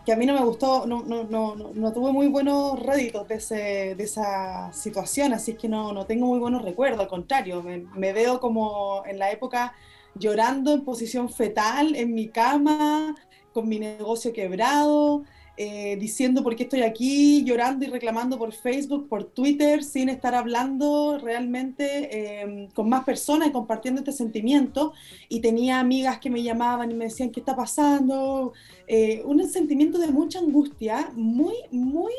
que 0.05 0.13
a 0.13 0.17
mí 0.17 0.27
no 0.27 0.35
me 0.35 0.45
gustó, 0.45 0.87
no, 0.87 1.03
no, 1.03 1.25
no, 1.25 1.55
no, 1.55 1.93
tuve 1.93 2.13
muy 2.13 2.29
buenos 2.29 2.79
réditos 2.81 3.29
de, 3.29 3.37
ese, 3.37 3.95
de 3.95 4.05
esa 4.05 4.73
situación, 4.73 5.33
así 5.33 5.55
que 5.55 5.69
no, 5.69 5.93
no 5.93 6.07
tengo 6.07 6.27
muy 6.27 6.39
buenos 6.39 6.63
recuerdos, 6.63 7.01
al 7.01 7.09
contrario, 7.09 7.63
me, 7.63 7.79
me 7.95 8.13
veo 8.13 8.41
como 8.41 9.05
en 9.07 9.19
la 9.19 9.31
época 9.31 9.75
llorando 10.15 10.73
en 10.73 10.85
posición 10.85 11.29
fetal 11.29 11.95
en 11.95 12.15
mi 12.15 12.29
cama, 12.29 13.15
con 13.53 13.69
mi 13.69 13.79
negocio 13.79 14.33
quebrado, 14.33 15.25
eh, 15.57 15.97
diciendo 16.01 16.43
por 16.43 16.57
qué 16.57 16.65
estoy 16.65 16.83
aquí, 16.83 17.45
llorando 17.45 17.85
y 17.85 17.89
reclamando 17.89 18.39
por 18.39 18.53
Facebook, 18.53 19.09
por 19.09 19.25
Twitter, 19.25 19.85
sin 19.85 20.09
estar 20.09 20.35
hablando 20.35 21.19
realmente 21.19 22.09
eh, 22.11 22.69
con 22.75 22.89
más 22.89 23.05
personas 23.05 23.49
y 23.49 23.53
compartiendo 23.53 24.01
este 24.01 24.13
sentimiento. 24.13 24.93
Y 25.29 25.41
tenía 25.41 25.81
amigas 25.81 26.19
que 26.19 26.31
me 26.31 26.43
llamaban 26.43 26.91
y 26.91 26.95
me 26.95 27.05
decían, 27.05 27.31
¿qué 27.31 27.41
está 27.41 27.55
pasando? 27.55 28.53
Eh, 28.87 29.23
un 29.25 29.47
sentimiento 29.49 29.99
de 29.99 30.09
mucha 30.09 30.39
angustia, 30.39 31.11
muy, 31.15 31.55
muy 31.71 32.13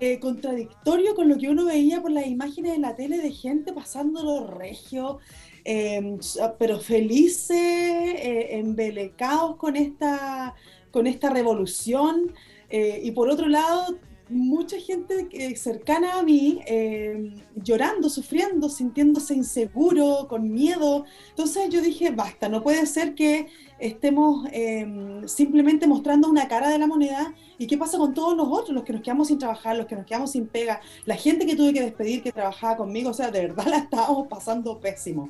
eh, 0.00 0.18
contradictorio 0.20 1.14
con 1.14 1.28
lo 1.28 1.36
que 1.36 1.50
uno 1.50 1.66
veía 1.66 2.00
por 2.00 2.10
las 2.10 2.26
imágenes 2.26 2.74
en 2.74 2.82
la 2.82 2.96
tele 2.96 3.18
de 3.18 3.30
gente 3.30 3.74
pasándolo 3.74 4.46
regio, 4.46 5.18
eh, 5.66 6.18
pero 6.58 6.80
felices, 6.80 7.50
eh, 7.58 8.56
embelecados 8.58 9.56
con 9.56 9.76
esta, 9.76 10.54
con 10.90 11.06
esta 11.06 11.28
revolución. 11.28 12.32
Eh, 12.72 13.00
y 13.04 13.10
por 13.10 13.28
otro 13.28 13.48
lado, 13.48 13.98
mucha 14.30 14.78
gente 14.78 15.28
cercana 15.56 16.18
a 16.18 16.22
mí 16.22 16.60
eh, 16.66 17.34
llorando, 17.54 18.08
sufriendo, 18.08 18.70
sintiéndose 18.70 19.34
inseguro, 19.34 20.26
con 20.26 20.50
miedo. 20.50 21.04
Entonces 21.28 21.68
yo 21.68 21.82
dije, 21.82 22.10
basta, 22.10 22.48
no 22.48 22.62
puede 22.62 22.86
ser 22.86 23.14
que 23.14 23.48
estemos 23.78 24.46
eh, 24.52 24.86
simplemente 25.26 25.86
mostrando 25.86 26.30
una 26.30 26.48
cara 26.48 26.70
de 26.70 26.78
la 26.78 26.86
moneda. 26.86 27.34
¿Y 27.58 27.66
qué 27.66 27.76
pasa 27.76 27.98
con 27.98 28.14
todos 28.14 28.34
los 28.34 28.48
otros, 28.48 28.70
los 28.70 28.84
que 28.84 28.94
nos 28.94 29.02
quedamos 29.02 29.28
sin 29.28 29.38
trabajar, 29.38 29.76
los 29.76 29.86
que 29.86 29.96
nos 29.96 30.06
quedamos 30.06 30.32
sin 30.32 30.46
pega, 30.46 30.80
la 31.04 31.16
gente 31.16 31.44
que 31.44 31.54
tuve 31.54 31.74
que 31.74 31.82
despedir 31.82 32.22
que 32.22 32.32
trabajaba 32.32 32.78
conmigo? 32.78 33.10
O 33.10 33.14
sea, 33.14 33.30
de 33.30 33.48
verdad 33.48 33.66
la 33.68 33.76
estábamos 33.78 34.28
pasando 34.28 34.80
pésimo. 34.80 35.28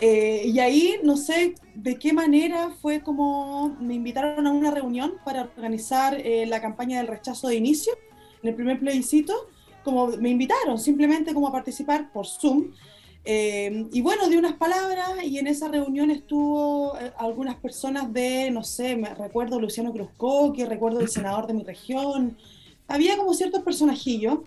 Eh, 0.00 0.44
y 0.46 0.58
ahí 0.60 0.94
no 1.02 1.16
sé 1.16 1.54
de 1.74 1.98
qué 1.98 2.14
manera 2.14 2.70
fue 2.80 3.02
como 3.02 3.76
me 3.80 3.94
invitaron 3.94 4.46
a 4.46 4.50
una 4.50 4.70
reunión 4.70 5.14
para 5.24 5.42
organizar 5.42 6.14
eh, 6.18 6.46
la 6.46 6.62
campaña 6.62 6.98
del 6.98 7.06
rechazo 7.06 7.48
de 7.48 7.56
inicio, 7.56 7.92
en 8.42 8.48
el 8.48 8.54
primer 8.54 8.78
plebiscito, 8.78 9.34
como 9.84 10.08
me 10.08 10.30
invitaron 10.30 10.78
simplemente 10.78 11.34
como 11.34 11.48
a 11.48 11.52
participar 11.52 12.10
por 12.12 12.26
Zoom. 12.26 12.72
Eh, 13.24 13.86
y 13.92 14.00
bueno, 14.00 14.28
di 14.30 14.36
unas 14.36 14.54
palabras 14.54 15.22
y 15.22 15.38
en 15.38 15.46
esa 15.46 15.68
reunión 15.68 16.10
estuvo 16.10 16.96
eh, 16.98 17.12
algunas 17.18 17.56
personas 17.56 18.10
de, 18.10 18.50
no 18.50 18.64
sé, 18.64 18.96
me 18.96 19.14
recuerdo 19.14 19.60
Luciano 19.60 19.92
Cruzcoque, 19.92 20.64
recuerdo 20.64 21.00
el 21.00 21.08
senador 21.08 21.46
de 21.46 21.52
mi 21.52 21.62
región, 21.62 22.38
había 22.88 23.18
como 23.18 23.34
ciertos 23.34 23.62
personajillos. 23.62 24.38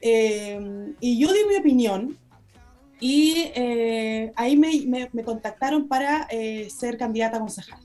eh, 0.00 0.94
y 1.00 1.18
yo 1.18 1.32
di 1.32 1.40
mi 1.48 1.56
opinión 1.56 2.18
y 3.00 3.50
eh, 3.54 4.32
ahí 4.36 4.56
me, 4.56 4.70
me- 4.86 5.10
me 5.12 5.22
contactaron 5.24 5.86
para 5.88 6.26
eh, 6.30 6.68
ser 6.70 6.96
candidata 6.96 7.36
a 7.36 7.40
concejal. 7.40 7.80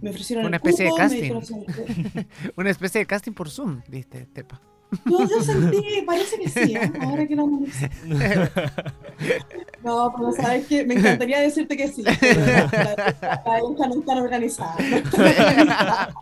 Me 0.00 0.10
ofrecieron 0.10 0.46
Una 0.46 0.56
el 0.58 0.62
especie 0.62 0.84
de 0.84 0.90
cupo, 0.90 1.02
casting. 1.02 2.26
Una 2.56 2.70
especie 2.70 3.00
de 3.00 3.06
casting 3.06 3.32
por 3.32 3.50
Zoom, 3.50 3.80
viste, 3.88 4.26
Tepa. 4.26 4.60
Yo, 5.04 5.18
yo 5.28 5.42
sentí, 5.42 5.82
parece 6.06 6.38
que 6.38 6.48
sí, 6.48 6.74
¿eh? 6.74 6.90
ahora 7.00 7.26
que 7.26 7.36
lo 7.36 7.44
analizo. 7.44 7.86
No, 9.84 10.12
pero 10.16 10.32
sabes 10.32 10.66
que 10.66 10.84
me 10.86 10.94
encantaría 10.94 11.40
decirte 11.40 11.76
que 11.76 11.88
sí. 11.88 12.02
pero 12.20 12.40
la, 12.40 13.42
la, 13.44 13.86
no 13.88 14.00
está 14.00 14.12
organizada. 14.14 14.76
no 14.78 14.96
organizada. 15.24 16.14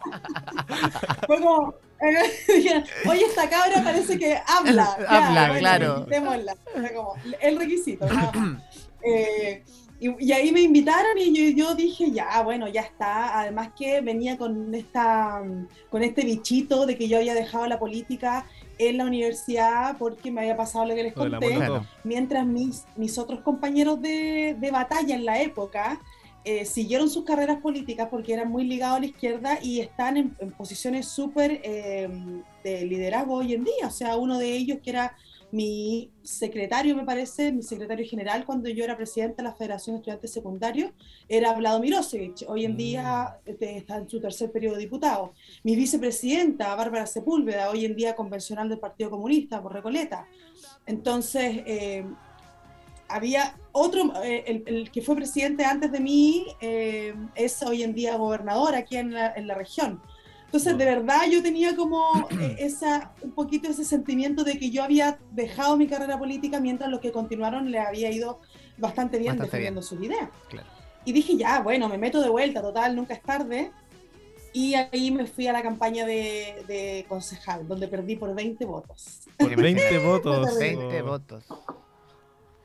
Fue 1.27 1.41
como, 1.41 1.75
oye, 3.09 3.25
esta 3.27 3.49
cabra 3.49 3.83
parece 3.83 4.19
que 4.19 4.39
habla. 4.47 4.85
Habla, 5.09 5.47
bueno, 5.49 5.61
claro. 5.61 5.97
invitémosla. 5.99 6.57
Era 6.75 6.95
como 6.95 7.15
el 7.41 7.59
requisito, 7.59 8.07
nada 8.07 8.33
más. 8.33 8.63
Eh, 9.09 9.63
y, 10.01 10.27
y 10.27 10.33
ahí 10.33 10.51
me 10.51 10.63
invitaron 10.63 11.17
y 11.17 11.33
yo, 11.53 11.69
yo 11.69 11.75
dije, 11.77 12.11
ya, 12.11 12.43
bueno, 12.43 12.67
ya 12.67 12.81
está. 12.81 13.39
Además 13.39 13.71
que 13.79 14.01
venía 14.01 14.37
con, 14.37 14.75
esta, 14.75 15.45
con 15.91 16.03
este 16.03 16.25
bichito 16.25 16.87
de 16.87 16.97
que 16.99 17.07
yo 17.07 17.19
había 17.19 17.35
dejado 17.35 17.69
la 17.69 17.79
política 17.79 18.47
en 18.79 18.99
la 18.99 19.05
universidad 19.05 19.97
porque 19.97 20.33
me 20.33 20.41
había 20.41 20.57
pasado 20.57 20.87
lo 20.87 20.97
que 20.97 21.05
les 21.05 21.15
conté 21.15 21.57
mientras 22.03 22.45
mis, 22.45 22.85
mis 22.97 23.17
otros 23.17 23.41
compañeros 23.41 24.03
de, 24.03 24.57
de 24.59 24.71
batalla 24.73 25.15
en 25.15 25.25
la 25.25 25.41
época 25.41 26.01
eh, 26.47 26.65
siguieron 26.65 27.11
sus 27.11 27.25
carreras 27.25 27.61
políticas 27.61 28.07
porque 28.09 28.33
eran 28.33 28.49
muy 28.49 28.63
ligados 28.63 28.99
a 28.99 29.01
la 29.01 29.07
izquierda 29.07 29.59
y 29.61 29.81
están 29.81 30.17
en, 30.17 30.37
en 30.39 30.53
posiciones 30.53 31.09
súper 31.09 31.61
eh, 31.65 32.09
de 32.63 32.87
liderazgo 32.87 33.35
hoy 33.35 33.55
en 33.55 33.65
día. 33.65 33.89
O 33.89 33.91
sea, 33.91 34.17
uno 34.17 34.39
de 34.39 34.53
ellos 34.53 34.79
que 34.81 34.91
era 34.91 35.17
mi 35.51 36.13
secretario, 36.23 36.95
me 36.95 37.05
parece, 37.05 37.51
mi 37.51 37.65
secretario 37.65 38.07
general 38.09 38.45
cuando 38.45 38.69
yo 38.69 38.85
era 38.85 38.97
presidenta 38.97 39.43
de 39.43 39.49
la 39.49 39.57
Federación 39.57 39.97
de 39.97 39.99
Estudiantes 39.99 40.33
Secundarios, 40.33 40.93
era 41.29 41.53
Vlado 41.55 41.81
Mirosevich. 41.81 42.45
Hoy 42.47 42.65
en 42.65 42.77
día 42.77 43.39
este, 43.45 43.77
está 43.77 43.97
en 43.97 44.09
su 44.09 44.21
tercer 44.21 44.53
periodo 44.53 44.77
de 44.77 44.83
diputado. 44.83 45.33
Mi 45.65 45.75
vicepresidenta, 45.75 46.77
Bárbara 46.77 47.07
Sepúlveda, 47.07 47.71
hoy 47.71 47.85
en 47.85 47.97
día 47.97 48.15
convencional 48.15 48.69
del 48.69 48.79
Partido 48.79 49.11
Comunista 49.11 49.61
por 49.61 49.73
Recoleta. 49.73 50.29
Entonces, 50.87 51.63
eh, 51.67 52.05
había 53.09 53.57
otro, 53.73 54.13
eh, 54.23 54.45
el, 54.47 54.63
el 54.67 54.91
que 54.91 55.03
fue 55.03 55.17
presidente 55.17 55.65
antes 55.65 55.93
de 55.93 56.01
mí, 56.01 56.47
eh, 56.61 57.15
es 57.35 57.63
hoy 57.63 57.83
en 57.83 57.95
día 57.95 58.17
gobernador 58.17 58.75
aquí 58.75 58.97
en 58.97 59.13
la, 59.15 59.33
en 59.35 59.47
la 59.47 59.55
región. 59.55 60.01
Entonces, 60.47 60.79
de 60.79 60.85
verdad, 60.85 61.23
yo 61.31 61.43
tenía 61.43 61.75
como 61.77 62.05
eh, 62.41 62.57
esa, 62.61 63.13
un 63.23 63.33
poquito 63.33 63.69
ese 63.69 63.85
sentimiento 63.85 64.45
de 64.45 64.59
que 64.59 64.71
yo 64.71 64.83
había 64.85 65.19
dejado 65.33 65.77
mi 65.77 65.87
carrera 65.87 66.19
política 66.19 66.61
mientras 66.61 66.89
los 66.91 67.01
que 67.01 67.13
continuaron 67.13 67.71
le 67.71 67.79
había 67.81 68.11
ido 68.11 68.41
bastante 68.79 69.19
bien 69.19 69.37
Bastante 69.37 69.59
bien. 69.59 69.75
defendiendo 69.75 69.83
sus 69.83 70.01
ideas. 70.03 70.31
Claro. 70.49 70.69
Y 71.05 71.13
dije, 71.13 71.37
ya, 71.37 71.61
bueno, 71.61 71.89
me 71.89 71.99
meto 71.99 72.21
de 72.21 72.29
vuelta, 72.29 72.61
total, 72.63 72.97
nunca 72.97 73.15
es 73.15 73.23
tarde. 73.23 73.71
Y 74.53 74.75
ahí 74.75 75.11
me 75.11 75.27
fui 75.27 75.47
a 75.49 75.53
la 75.53 75.63
campaña 75.63 76.07
de, 76.07 76.65
de 76.67 77.05
concejal, 77.09 77.69
donde 77.69 77.89
perdí 77.89 78.17
por 78.17 78.35
20 78.35 78.65
votos. 78.65 79.21
Por 79.37 79.55
20 79.63 79.99
votos. 79.99 80.59
20 80.59 81.03
Oh. 81.03 81.07
votos. 81.07 81.45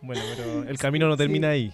Bueno, 0.01 0.21
pero 0.35 0.63
el 0.69 0.77
camino 0.77 1.07
no 1.07 1.17
termina 1.17 1.49
ahí. 1.49 1.73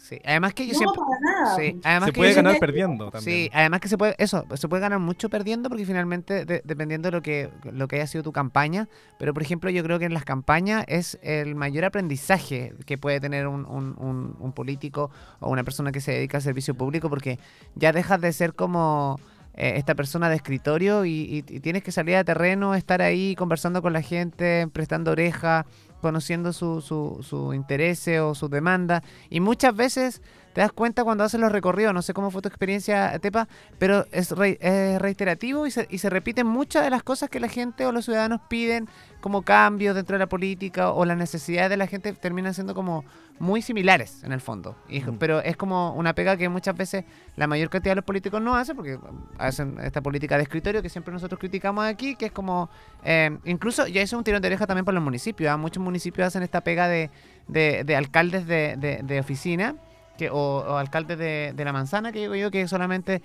Sí, 0.00 0.16
además 0.24 0.54
que 0.54 0.64
yo 0.64 0.74
no, 0.74 0.78
siempre... 0.78 1.00
para 1.00 1.20
nada. 1.42 1.56
Sí, 1.56 1.80
además 1.82 2.06
Se 2.06 2.12
que 2.12 2.20
puede 2.20 2.32
ganar 2.34 2.52
siempre- 2.52 2.68
perdiendo 2.68 3.10
también. 3.10 3.22
Sí, 3.46 3.50
además 3.52 3.80
que 3.80 3.88
se 3.88 3.98
puede, 3.98 4.14
eso, 4.18 4.46
se 4.54 4.68
puede 4.68 4.80
ganar 4.80 5.00
mucho 5.00 5.28
perdiendo 5.28 5.68
porque 5.68 5.84
finalmente, 5.84 6.44
de- 6.44 6.62
dependiendo 6.64 7.08
de 7.08 7.12
lo 7.16 7.20
que, 7.20 7.50
lo 7.72 7.88
que 7.88 7.96
haya 7.96 8.06
sido 8.06 8.22
tu 8.22 8.30
campaña, 8.30 8.88
pero 9.18 9.34
por 9.34 9.42
ejemplo 9.42 9.70
yo 9.70 9.82
creo 9.82 9.98
que 9.98 10.04
en 10.04 10.14
las 10.14 10.24
campañas 10.24 10.84
es 10.86 11.18
el 11.22 11.56
mayor 11.56 11.84
aprendizaje 11.84 12.74
que 12.86 12.96
puede 12.96 13.18
tener 13.20 13.48
un, 13.48 13.66
un- 13.66 13.96
un- 13.98 14.36
un 14.38 14.52
político 14.52 15.10
o 15.40 15.50
una 15.50 15.64
persona 15.64 15.90
que 15.90 16.00
se 16.00 16.12
dedica 16.12 16.38
al 16.38 16.42
servicio 16.42 16.74
público 16.76 17.10
porque 17.10 17.40
ya 17.74 17.92
dejas 17.92 18.20
de 18.20 18.32
ser 18.32 18.54
como 18.54 19.18
eh, 19.54 19.74
esta 19.78 19.96
persona 19.96 20.28
de 20.30 20.36
escritorio 20.36 21.04
y, 21.06 21.10
y- 21.10 21.38
y 21.56 21.58
tienes 21.58 21.82
que 21.82 21.90
salir 21.90 22.14
a 22.14 22.22
terreno, 22.22 22.76
estar 22.76 23.02
ahí 23.02 23.34
conversando 23.34 23.82
con 23.82 23.92
la 23.92 24.02
gente, 24.02 24.68
prestando 24.72 25.10
oreja, 25.10 25.66
conociendo 26.00 26.52
su, 26.52 26.80
su, 26.80 27.18
su 27.22 27.54
interés 27.54 28.06
o 28.20 28.34
su 28.34 28.48
demanda. 28.48 29.02
Y 29.30 29.40
muchas 29.40 29.74
veces 29.74 30.22
te 30.52 30.62
das 30.62 30.72
cuenta 30.72 31.04
cuando 31.04 31.24
haces 31.24 31.38
los 31.40 31.52
recorridos, 31.52 31.94
no 31.94 32.02
sé 32.02 32.14
cómo 32.14 32.30
fue 32.30 32.42
tu 32.42 32.48
experiencia, 32.48 33.16
Tepa, 33.20 33.46
pero 33.78 34.06
es, 34.10 34.32
es 34.32 35.00
reiterativo 35.00 35.66
y 35.66 35.70
se, 35.70 35.86
y 35.88 35.98
se 35.98 36.10
repiten 36.10 36.46
muchas 36.46 36.82
de 36.82 36.90
las 36.90 37.02
cosas 37.02 37.30
que 37.30 37.38
la 37.38 37.48
gente 37.48 37.86
o 37.86 37.92
los 37.92 38.06
ciudadanos 38.06 38.40
piden 38.48 38.88
como 39.20 39.42
cambios 39.42 39.94
dentro 39.94 40.14
de 40.14 40.20
la 40.20 40.28
política 40.28 40.90
o 40.90 41.04
las 41.04 41.16
necesidades 41.16 41.70
de 41.70 41.76
la 41.76 41.86
gente 41.86 42.12
terminan 42.12 42.54
siendo 42.54 42.74
como 42.74 43.04
muy 43.40 43.62
similares 43.62 44.22
en 44.24 44.32
el 44.32 44.40
fondo. 44.40 44.76
Y- 44.88 45.00
Mm. 45.00 45.18
Pero 45.18 45.40
es 45.40 45.56
como 45.56 45.92
una 45.94 46.14
pega 46.14 46.36
que 46.36 46.48
muchas 46.48 46.76
veces 46.76 47.04
la 47.36 47.46
mayor 47.46 47.70
cantidad 47.70 47.92
de 47.92 47.96
los 47.96 48.04
políticos 48.04 48.40
no 48.42 48.56
hacen 48.56 48.74
porque 48.76 48.98
hacen 49.38 49.78
esta 49.82 50.00
política 50.00 50.36
de 50.36 50.42
escritorio 50.42 50.82
que 50.82 50.88
siempre 50.88 51.12
nosotros 51.12 51.38
criticamos 51.38 51.84
aquí, 51.84 52.16
que 52.16 52.26
es 52.26 52.32
como, 52.32 52.68
eh, 53.04 53.36
incluso 53.44 53.86
ya 53.86 54.02
hice 54.02 54.16
un 54.16 54.24
tirón 54.24 54.42
de 54.42 54.48
oreja 54.48 54.66
también 54.66 54.84
para 54.84 54.94
los 54.96 55.04
municipios, 55.04 55.50
¿ah? 55.50 55.56
muchos 55.56 55.82
municipios 55.82 56.26
hacen 56.26 56.42
esta 56.42 56.62
pega 56.62 56.88
de, 56.88 57.10
de- 57.46 57.84
de 57.84 57.96
alcaldes 57.96 58.46
de, 58.46 58.76
de- 58.76 59.00
de 59.02 59.20
oficina 59.20 59.76
que, 60.16 60.30
o, 60.30 60.36
o 60.36 60.76
alcaldes 60.76 61.16
de, 61.18 61.52
de 61.54 61.64
la 61.64 61.72
manzana, 61.72 62.10
que 62.12 62.18
digo 62.20 62.34
yo, 62.34 62.50
que 62.50 62.66
solamente 62.66 63.22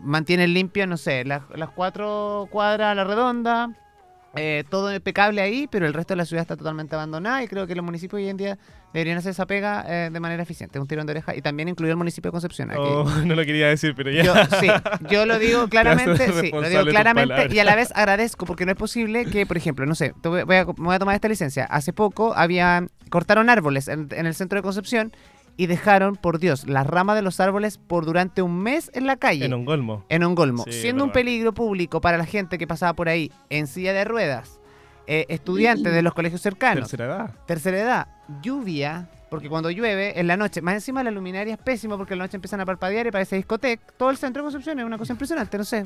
mantienen 0.00 0.54
limpias, 0.54 0.88
no 0.88 0.96
sé, 0.96 1.24
las, 1.24 1.42
las 1.54 1.68
cuatro 1.70 2.48
cuadras 2.50 2.92
a 2.92 2.94
la 2.94 3.04
redonda, 3.04 3.70
eh, 4.36 4.64
todo 4.68 4.94
impecable 4.94 5.40
ahí, 5.40 5.66
pero 5.68 5.86
el 5.86 5.94
resto 5.94 6.14
de 6.14 6.18
la 6.18 6.24
ciudad 6.24 6.42
está 6.42 6.56
totalmente 6.56 6.94
abandonada 6.94 7.42
y 7.42 7.48
creo 7.48 7.66
que 7.66 7.74
los 7.74 7.84
municipios 7.84 8.22
hoy 8.22 8.28
en 8.28 8.36
día 8.36 8.58
deberían 8.92 9.18
hacer 9.18 9.30
esa 9.30 9.44
pega 9.46 9.84
eh, 9.88 10.10
de 10.10 10.20
manera 10.20 10.42
eficiente, 10.42 10.78
un 10.78 10.86
tirón 10.86 11.06
de 11.06 11.12
oreja 11.12 11.34
y 11.34 11.42
también 11.42 11.68
incluir 11.68 11.90
el 11.90 11.96
municipio 11.96 12.28
de 12.28 12.32
Concepción. 12.32 12.70
Oh, 12.76 13.04
no 13.24 13.34
lo 13.34 13.44
quería 13.44 13.66
decir, 13.66 13.94
pero 13.96 14.10
ya. 14.10 14.22
Yo, 14.22 14.34
sí, 14.60 14.68
yo 15.10 15.26
lo 15.26 15.38
digo 15.40 15.66
claramente, 15.70 16.32
sí, 16.40 16.50
lo 16.52 16.68
digo 16.68 16.84
claramente 16.84 17.48
y 17.50 17.58
a 17.58 17.64
la 17.64 17.74
vez 17.74 17.92
agradezco 17.94 18.46
porque 18.46 18.66
no 18.66 18.72
es 18.72 18.78
posible 18.78 19.26
que, 19.26 19.46
por 19.46 19.56
ejemplo, 19.56 19.84
no 19.84 19.96
sé, 19.96 20.14
voy 20.22 20.56
a, 20.56 20.64
voy 20.64 20.94
a 20.94 20.98
tomar 21.00 21.16
esta 21.16 21.28
licencia. 21.28 21.64
Hace 21.64 21.92
poco 21.92 22.32
había 22.36 22.86
cortaron 23.10 23.50
árboles 23.50 23.88
en, 23.88 24.08
en 24.12 24.26
el 24.26 24.34
centro 24.36 24.58
de 24.58 24.62
Concepción 24.62 25.12
y 25.60 25.66
dejaron, 25.66 26.16
por 26.16 26.38
Dios, 26.38 26.66
las 26.66 26.86
ramas 26.86 27.16
de 27.16 27.20
los 27.20 27.38
árboles 27.38 27.76
por 27.76 28.06
durante 28.06 28.40
un 28.40 28.62
mes 28.62 28.90
en 28.94 29.06
la 29.06 29.16
calle. 29.16 29.44
En 29.44 29.52
Ongolmo. 29.52 30.06
En 30.08 30.22
Ongolmo, 30.22 30.64
Sí, 30.64 30.72
siendo 30.72 31.04
un 31.04 31.12
peligro 31.12 31.52
público 31.52 32.00
para 32.00 32.16
la 32.16 32.24
gente 32.24 32.56
que 32.56 32.66
pasaba 32.66 32.94
por 32.94 33.10
ahí 33.10 33.30
en 33.50 33.66
silla 33.66 33.92
de 33.92 34.06
ruedas, 34.06 34.58
eh, 35.06 35.26
estudiantes 35.28 35.92
de 35.92 36.00
los 36.00 36.14
colegios 36.14 36.40
cercanos. 36.40 36.88
Tercera 36.88 37.04
edad. 37.04 37.34
Tercera 37.46 37.78
edad, 37.78 38.08
lluvia, 38.40 39.10
porque 39.28 39.50
cuando 39.50 39.70
llueve 39.70 40.18
en 40.18 40.28
la 40.28 40.38
noche, 40.38 40.62
más 40.62 40.76
encima 40.76 41.04
la 41.04 41.10
luminaria 41.10 41.52
es 41.52 41.60
pésimo 41.60 41.98
porque 41.98 42.14
en 42.14 42.20
la 42.20 42.24
noche 42.24 42.38
empiezan 42.38 42.62
a 42.62 42.64
parpadear 42.64 43.08
y 43.08 43.10
parece 43.10 43.36
discoteca. 43.36 43.84
Todo 43.98 44.08
el 44.08 44.16
centro 44.16 44.42
de 44.42 44.44
Concepción 44.44 44.78
es 44.78 44.86
una 44.86 44.96
cosa 44.96 45.12
impresionante, 45.12 45.58
no 45.58 45.64
sé. 45.64 45.84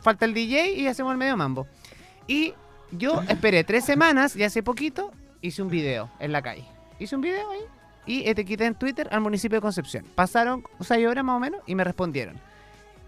Falta 0.00 0.24
el 0.24 0.34
DJ 0.34 0.72
y 0.80 0.88
hacemos 0.88 1.12
el 1.12 1.18
medio 1.18 1.36
mambo. 1.36 1.68
Y 2.26 2.54
yo 2.90 3.22
esperé 3.28 3.62
tres 3.62 3.84
semanas 3.84 4.34
y 4.34 4.42
hace 4.42 4.64
poquito 4.64 5.12
hice 5.42 5.62
un 5.62 5.68
video 5.68 6.10
en 6.18 6.32
la 6.32 6.42
calle. 6.42 6.64
Hice 6.98 7.14
un 7.14 7.22
video 7.22 7.48
ahí 7.52 7.60
y 8.06 8.28
etiqueté 8.28 8.64
en 8.66 8.74
Twitter 8.74 9.08
al 9.10 9.20
municipio 9.20 9.56
de 9.56 9.62
Concepción. 9.62 10.04
Pasaron 10.14 10.64
seis 10.80 11.06
horas 11.06 11.24
más 11.24 11.36
o 11.36 11.40
menos 11.40 11.60
y 11.66 11.74
me 11.74 11.84
respondieron. 11.84 12.36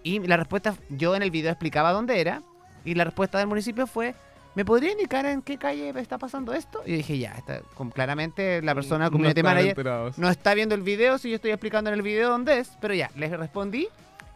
Y 0.03 0.19
la 0.21 0.37
respuesta, 0.37 0.75
yo 0.91 1.15
en 1.15 1.23
el 1.23 1.31
video 1.31 1.51
explicaba 1.51 1.93
dónde 1.93 2.21
era 2.21 2.43
y 2.85 2.95
la 2.95 3.05
respuesta 3.05 3.39
del 3.39 3.47
municipio 3.49 3.87
fue, 3.87 4.15
¿me 4.55 4.65
podría 4.65 4.93
indicar 4.93 5.27
en 5.27 5.43
qué 5.43 5.59
calle 5.59 5.93
está 6.01 6.19
pasando 6.19 6.53
esto? 6.53 6.81
Y 6.87 6.91
yo 6.93 6.97
dije, 6.99 7.19
ya, 7.19 7.33
está, 7.33 7.61
con- 7.75 7.91
claramente 7.91 8.63
la 8.63 8.75
persona, 8.75 9.07
No 9.07 9.11
community 9.13 9.43
manager, 9.43 9.69
enterados. 9.71 10.19
no 10.19 10.29
está 10.31 10.55
viendo 10.55 10.75
el 10.75 10.83
video 10.83 11.19
si 11.19 11.29
yo 11.31 11.37
estoy 11.37 11.51
explicando 11.51 11.91
en 11.91 11.95
el 11.95 12.03
video 12.03 12.31
dónde 12.31 12.59
es, 12.59 12.71
pero 12.81 12.95
ya, 12.95 13.11
les 13.17 13.31
respondí 13.31 13.89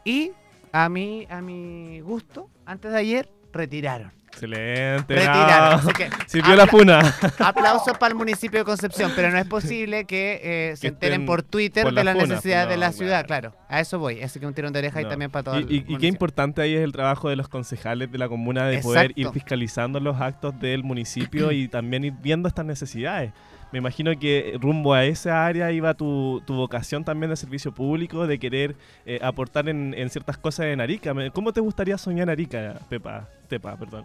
y 0.04 0.32
a 0.72 0.88
mi, 0.88 1.26
a 1.30 1.40
mi 1.40 2.00
gusto, 2.00 2.48
antes 2.66 2.92
de 2.92 2.98
ayer, 2.98 3.28
retiraron. 3.52 4.12
Excelente. 4.32 5.18
Así 5.28 5.92
que 5.92 6.10
Sirvió 6.26 6.56
la 6.56 6.66
funa. 6.66 7.00
aplausos 7.38 7.96
para 7.98 8.12
el 8.12 8.16
municipio 8.18 8.58
de 8.60 8.64
Concepción, 8.64 9.12
pero 9.14 9.30
no 9.30 9.38
es 9.38 9.46
posible 9.46 10.04
que 10.04 10.40
eh, 10.42 10.76
se 10.76 10.82
Que 10.82 10.86
enteren 10.88 11.26
por 11.26 11.42
Twitter 11.42 11.84
por 11.84 11.92
de 11.94 12.04
las 12.04 12.04
las 12.04 12.14
funas, 12.14 12.28
necesidades 12.30 12.68
de 12.68 12.74
no, 12.76 12.80
la 12.80 12.92
ciudad, 12.92 13.26
claro. 13.26 13.54
A 13.68 13.80
eso 13.80 13.98
voy, 13.98 14.22
así 14.22 14.40
que 14.40 14.46
un 14.46 14.54
tirón 14.54 14.72
de 14.72 14.80
oreja 14.80 15.00
y 15.00 15.04
No. 15.04 15.10
también 15.10 15.30
para 15.30 15.42
todo 15.44 15.60
Y, 15.60 15.84
y- 15.88 15.94
y 15.94 15.96
qué 15.98 16.06
importante 16.06 16.60
ahí 16.62 16.74
es 16.74 16.82
el 16.82 16.92
trabajo 16.92 17.28
de 17.28 17.36
los 17.36 17.48
concejales 17.48 18.10
de 18.10 18.18
la 18.18 18.28
comuna 18.28 18.66
de 18.66 18.78
poder 18.78 19.12
ir 19.16 19.28
fiscalizando 19.30 20.00
los 20.00 20.20
actos 20.20 20.58
del 20.60 20.82
municipio 20.82 21.52
y 21.52 21.68
también 21.68 22.04
ir 22.04 22.14
viendo 22.20 22.48
estas 22.48 22.64
necesidades. 22.64 23.32
Me 23.72 23.78
imagino 23.78 24.10
que 24.18 24.58
rumbo 24.60 24.92
a 24.92 25.04
esa 25.06 25.46
área 25.46 25.72
iba 25.72 25.94
tu, 25.94 26.42
tu 26.46 26.54
vocación 26.54 27.04
también 27.04 27.30
de 27.30 27.36
servicio 27.36 27.72
público, 27.72 28.26
de 28.26 28.38
querer 28.38 28.76
eh, 29.06 29.18
aportar 29.22 29.66
en, 29.70 29.94
en 29.96 30.10
ciertas 30.10 30.36
cosas 30.36 30.66
en 30.66 30.82
Arica. 30.82 31.14
¿Cómo 31.32 31.54
te 31.54 31.60
gustaría 31.60 31.96
soñar 31.96 32.28
Arica, 32.28 32.74
Pepa? 32.90 33.28
Tepa, 33.48 33.74
perdón. 33.76 34.04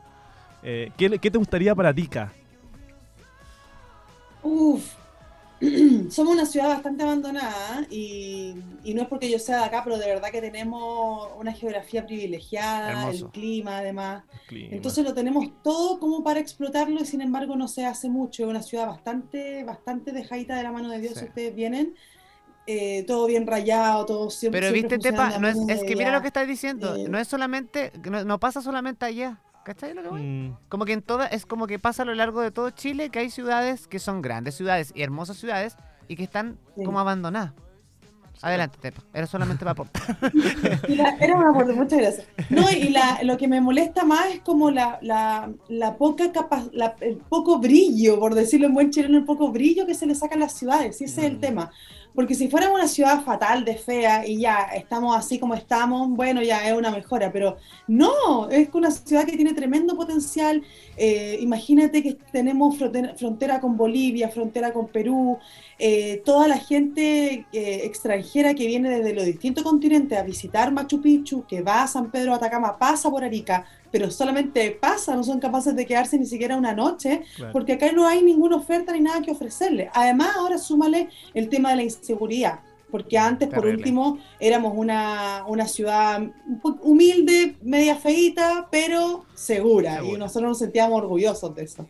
Eh, 0.69 0.91
¿qué, 0.97 1.31
te 1.31 1.37
gustaría 1.37 1.73
para 1.73 1.87
Arica? 1.87 2.33
Uf, 4.43 4.95
somos 6.09 6.33
una 6.33 6.45
ciudad 6.45 6.67
bastante 6.67 7.03
abandonada 7.03 7.87
y, 7.89 8.53
y 8.83 8.93
no 8.93 9.03
es 9.03 9.07
porque 9.07 9.31
yo 9.31 9.39
sea 9.39 9.59
de 9.59 9.63
acá, 9.63 9.81
pero 9.85 9.97
de 9.97 10.07
verdad 10.07 10.29
que 10.29 10.41
tenemos 10.41 11.29
una 11.39 11.53
geografía 11.53 12.05
privilegiada, 12.05 12.91
Hermoso. 12.91 13.27
el 13.27 13.31
clima 13.31 13.77
además. 13.77 14.25
Clima. 14.47 14.75
Entonces 14.75 15.05
lo 15.05 15.13
tenemos 15.13 15.47
todo 15.63 16.01
como 16.01 16.21
para 16.21 16.41
explotarlo 16.41 16.99
y 16.99 17.05
sin 17.05 17.21
embargo 17.21 17.55
no 17.55 17.69
se 17.69 17.85
hace 17.85 18.09
mucho. 18.09 18.43
Es 18.43 18.49
una 18.49 18.61
ciudad 18.61 18.87
bastante, 18.87 19.63
bastante 19.63 20.11
dejadita 20.11 20.57
de 20.57 20.63
la 20.63 20.73
mano 20.73 20.89
de 20.89 20.99
Dios 20.99 21.13
Sí. 21.13 21.19
si 21.21 21.25
ustedes 21.27 21.55
vienen. 21.55 21.95
Eh, 22.69 23.05
todo 23.07 23.25
bien 23.27 23.47
rayado, 23.47 24.05
todo 24.05 24.29
siempre. 24.29 24.59
Pero 24.59 24.73
siempre 24.73 24.97
viste, 24.97 25.11
Tepa, 25.11 25.39
no 25.39 25.47
es, 25.47 25.81
que 25.85 25.95
mira 25.95 26.11
lo 26.11 26.19
que 26.19 26.27
estás 26.27 26.45
diciendo, 26.45 26.97
Eh, 26.97 27.07
no 27.07 27.17
es 27.17 27.29
solamente, 27.29 27.93
no, 28.03 28.25
no 28.25 28.37
pasa 28.41 28.61
solamente 28.61 29.05
allá, 29.05 29.39
¿cachai 29.67 29.93
lo 29.93 30.01
que 30.01 30.07
voy? 30.09 30.21
Mm, 30.23 30.57
Como 30.69 30.85
que 30.85 30.93
en 30.93 31.01
toda, 31.01 31.27
es 31.27 31.45
como 31.45 31.67
que 31.67 31.77
pasa 31.77 32.03
a 32.03 32.05
lo 32.05 32.15
largo 32.15 32.39
de 32.41 32.51
todo 32.51 32.69
Chile 32.69 33.09
que 33.09 33.19
hay 33.19 33.29
ciudades 33.29 33.87
que 33.87 33.99
son 33.99 34.21
grandes 34.21 34.55
ciudades 34.55 34.93
y 34.95 35.01
hermosas 35.03 35.35
ciudades 35.37 35.75
y 36.07 36.15
que 36.15 36.23
están 36.23 36.57
Sí. 36.77 36.83
como 36.85 36.99
abandonadas. 37.01 37.51
Adelante, 38.41 38.77
Tepa, 38.81 39.01
era 39.13 39.25
solamente 39.27 39.59
para 39.65 39.71
aportar. 39.71 40.17
Era 41.19 41.35
un 41.35 41.45
aporte, 41.45 41.73
muchas 41.73 41.99
gracias. 41.99 42.27
No, 42.49 42.69
y 42.71 42.89
la, 42.89 43.19
lo 43.23 43.35
que 43.37 43.47
me 43.47 43.59
molesta 43.61 44.03
más 44.05 44.27
es 44.27 44.39
como 44.41 44.69
la, 44.71 44.99
la, 45.01 45.51
la 45.69 45.97
poca 45.97 46.31
capa, 46.31 46.65
la- 46.71 46.95
el 47.01 47.17
poco 47.17 47.57
brillo, 47.59 48.19
por 48.19 48.35
decirlo 48.35 48.67
en 48.67 48.73
buen 48.75 48.91
chileno, 48.91 49.17
el 49.17 49.25
poco 49.25 49.51
brillo 49.51 49.85
que 49.85 49.95
se 49.95 50.05
le 50.05 50.13
saca 50.15 50.35
a 50.35 50.39
las 50.39 50.53
ciudades, 50.53 51.01
y 51.01 51.05
ese 51.05 51.21
es 51.21 51.27
el 51.27 51.37
Mm. 51.37 51.41
tema. 51.41 51.71
Porque 52.15 52.33
si 52.33 52.47
fuéramos 52.47 52.79
una 52.79 52.87
ciudad 52.87 53.21
fatal, 53.23 53.63
de 53.63 53.75
fea, 53.75 54.25
y 54.25 54.39
ya 54.39 54.61
estamos 54.75 55.15
así 55.15 55.37
como 55.37 55.53
estamos, 55.53 56.09
bueno, 56.09 56.41
ya 56.41 56.67
es 56.67 56.75
una 56.75 56.89
mejora, 56.89 57.31
pero 57.31 57.57
no, 57.87 58.49
es 58.49 58.69
una 58.73 58.89
ciudad 58.89 59.23
que 59.25 59.35
tiene 59.35 59.53
tremendo 59.53 59.95
potencial. 59.95 60.63
Eh, 60.95 61.37
imagínate 61.41 62.01
que 62.01 62.17
tenemos 62.31 62.75
frontera, 62.75 63.13
frontera 63.15 63.59
con 63.61 63.77
Bolivia, 63.77 64.29
frontera 64.29 64.73
con 64.73 64.87
Perú, 64.87 65.37
eh, 65.77 66.23
toda 66.25 66.47
la 66.47 66.57
gente 66.57 67.45
eh, 67.53 67.81
extranjera 67.83 68.26
que 68.31 68.67
viene 68.67 68.89
desde 68.89 69.13
los 69.13 69.25
distintos 69.25 69.63
continentes 69.63 70.17
a 70.17 70.23
visitar 70.23 70.71
Machu 70.71 71.01
Picchu, 71.01 71.45
que 71.47 71.61
va 71.61 71.83
a 71.83 71.87
San 71.87 72.11
Pedro 72.11 72.31
de 72.31 72.37
Atacama, 72.37 72.77
pasa 72.77 73.09
por 73.09 73.23
Arica, 73.23 73.65
pero 73.91 74.11
solamente 74.11 74.71
pasa, 74.71 75.15
no 75.15 75.23
son 75.23 75.39
capaces 75.39 75.75
de 75.75 75.85
quedarse 75.85 76.19
ni 76.19 76.25
siquiera 76.25 76.55
una 76.57 76.73
noche, 76.73 77.21
claro. 77.35 77.53
porque 77.53 77.73
acá 77.73 77.91
no 77.91 78.05
hay 78.05 78.21
ninguna 78.21 78.57
oferta 78.57 78.91
ni 78.91 78.99
nada 78.99 79.21
que 79.21 79.31
ofrecerle. 79.31 79.89
Además, 79.93 80.35
ahora 80.35 80.57
súmale 80.57 81.09
el 81.33 81.49
tema 81.49 81.71
de 81.71 81.77
la 81.77 81.83
inseguridad, 81.83 82.59
porque 82.91 83.17
antes, 83.17 83.47
por 83.47 83.59
Terrible. 83.59 83.77
último, 83.77 84.19
éramos 84.39 84.73
una, 84.75 85.43
una 85.47 85.67
ciudad 85.67 86.21
humilde, 86.81 87.55
media 87.61 87.95
feíta, 87.95 88.67
pero 88.69 89.25
segura, 89.33 89.93
y 89.93 89.97
Segura. 89.97 90.19
nosotros 90.19 90.49
nos 90.49 90.59
sentíamos 90.59 90.97
orgullosos 91.01 91.55
de 91.55 91.63
eso. 91.63 91.87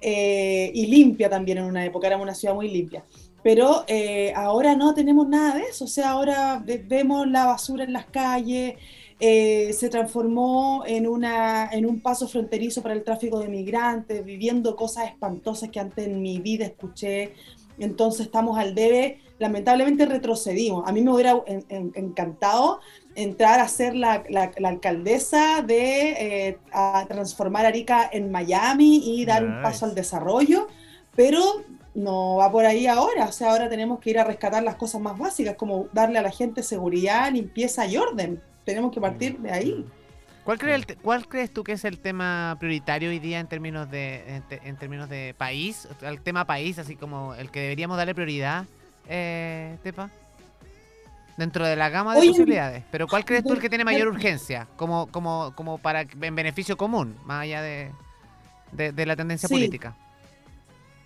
Eh, 0.00 0.70
y 0.74 0.86
limpia 0.86 1.30
también 1.30 1.58
en 1.58 1.64
una 1.64 1.84
época, 1.84 2.06
éramos 2.06 2.24
una 2.24 2.34
ciudad 2.34 2.54
muy 2.54 2.68
limpia. 2.68 3.04
Pero 3.46 3.84
eh, 3.86 4.32
ahora 4.34 4.74
no 4.74 4.92
tenemos 4.92 5.28
nada 5.28 5.54
de 5.54 5.62
eso, 5.70 5.84
o 5.84 5.86
sea, 5.86 6.10
ahora 6.10 6.60
ve- 6.66 6.82
vemos 6.84 7.28
la 7.28 7.44
basura 7.46 7.84
en 7.84 7.92
las 7.92 8.06
calles, 8.06 8.74
eh, 9.20 9.72
se 9.72 9.88
transformó 9.88 10.82
en, 10.84 11.06
una, 11.06 11.68
en 11.70 11.86
un 11.86 12.00
paso 12.00 12.26
fronterizo 12.26 12.82
para 12.82 12.94
el 12.94 13.04
tráfico 13.04 13.38
de 13.38 13.46
migrantes, 13.46 14.24
viviendo 14.24 14.74
cosas 14.74 15.06
espantosas 15.10 15.70
que 15.70 15.78
antes 15.78 16.08
en 16.08 16.20
mi 16.20 16.40
vida 16.40 16.64
escuché. 16.64 17.34
Entonces 17.78 18.26
estamos 18.26 18.58
al 18.58 18.74
debe, 18.74 19.20
lamentablemente 19.38 20.06
retrocedimos. 20.06 20.82
A 20.88 20.90
mí 20.90 21.00
me 21.02 21.12
hubiera 21.12 21.40
en- 21.46 21.64
en- 21.68 21.92
encantado 21.94 22.80
entrar 23.14 23.60
a 23.60 23.68
ser 23.68 23.94
la, 23.94 24.24
la- 24.28 24.50
la 24.58 24.68
alcaldesa 24.70 25.62
de 25.62 26.10
eh, 26.48 26.58
a 26.72 27.04
transformar 27.06 27.64
Arica 27.64 28.10
en 28.12 28.32
Miami 28.32 29.02
y 29.04 29.24
dar 29.24 29.44
un 29.44 29.62
paso 29.62 29.84
al 29.84 29.94
desarrollo, 29.94 30.66
pero 31.14 31.40
no 31.96 32.36
va 32.36 32.52
por 32.52 32.64
ahí 32.64 32.86
ahora. 32.86 33.24
O 33.24 33.32
sea, 33.32 33.50
ahora 33.50 33.68
tenemos 33.68 33.98
que 34.00 34.10
ir 34.10 34.18
a 34.18 34.24
rescatar 34.24 34.62
las 34.62 34.76
cosas 34.76 35.00
más 35.00 35.18
básicas, 35.18 35.56
como 35.56 35.88
darle 35.92 36.18
a 36.18 36.22
la 36.22 36.30
gente 36.30 36.62
seguridad, 36.62 37.32
limpieza 37.32 37.86
y 37.86 37.96
orden. 37.96 38.40
Tenemos 38.64 38.92
que 38.92 39.00
partir 39.00 39.38
de 39.38 39.50
ahí. 39.50 39.86
¿Cuál, 40.44 40.58
crees 40.58 40.84
el 40.88 40.96
¿Cuál 40.98 41.26
crees 41.26 41.52
tú 41.52 41.64
que 41.64 41.72
es 41.72 41.84
el 41.84 41.98
tema 41.98 42.56
prioritario 42.60 43.10
hoy 43.10 43.18
día 43.18 43.40
en 43.40 43.48
términos 43.48 43.90
de 43.90 44.36
en, 44.36 44.42
te- 44.42 44.60
en 44.64 44.76
términos 44.76 45.08
de 45.08 45.34
país? 45.36 45.88
El 46.02 46.20
tema 46.20 46.44
país, 46.44 46.78
así 46.78 46.94
como 46.94 47.34
el 47.34 47.50
que 47.50 47.60
deberíamos 47.62 47.96
darle 47.96 48.14
prioridad, 48.14 48.64
eh, 49.08 49.76
Tepa. 49.82 50.10
Dentro 51.36 51.66
de 51.66 51.76
la 51.76 51.90
gama 51.90 52.14
de 52.14 52.20
Oye, 52.20 52.28
posibilidades. 52.30 52.84
Pero 52.90 53.06
¿cuál 53.08 53.24
crees 53.24 53.42
tú 53.44 53.52
el 53.52 53.60
que 53.60 53.68
tiene 53.68 53.84
mayor 53.84 54.08
urgencia? 54.08 54.66
Como, 54.76 55.06
como, 55.08 55.52
como 55.54 55.78
para 55.78 56.02
en 56.02 56.34
beneficio 56.34 56.76
común, 56.76 57.16
más 57.24 57.42
allá 57.42 57.60
de, 57.60 57.90
de, 58.72 58.92
de 58.92 59.06
la 59.06 59.16
tendencia 59.16 59.46
Sí. 59.48 59.54
política. 59.54 59.94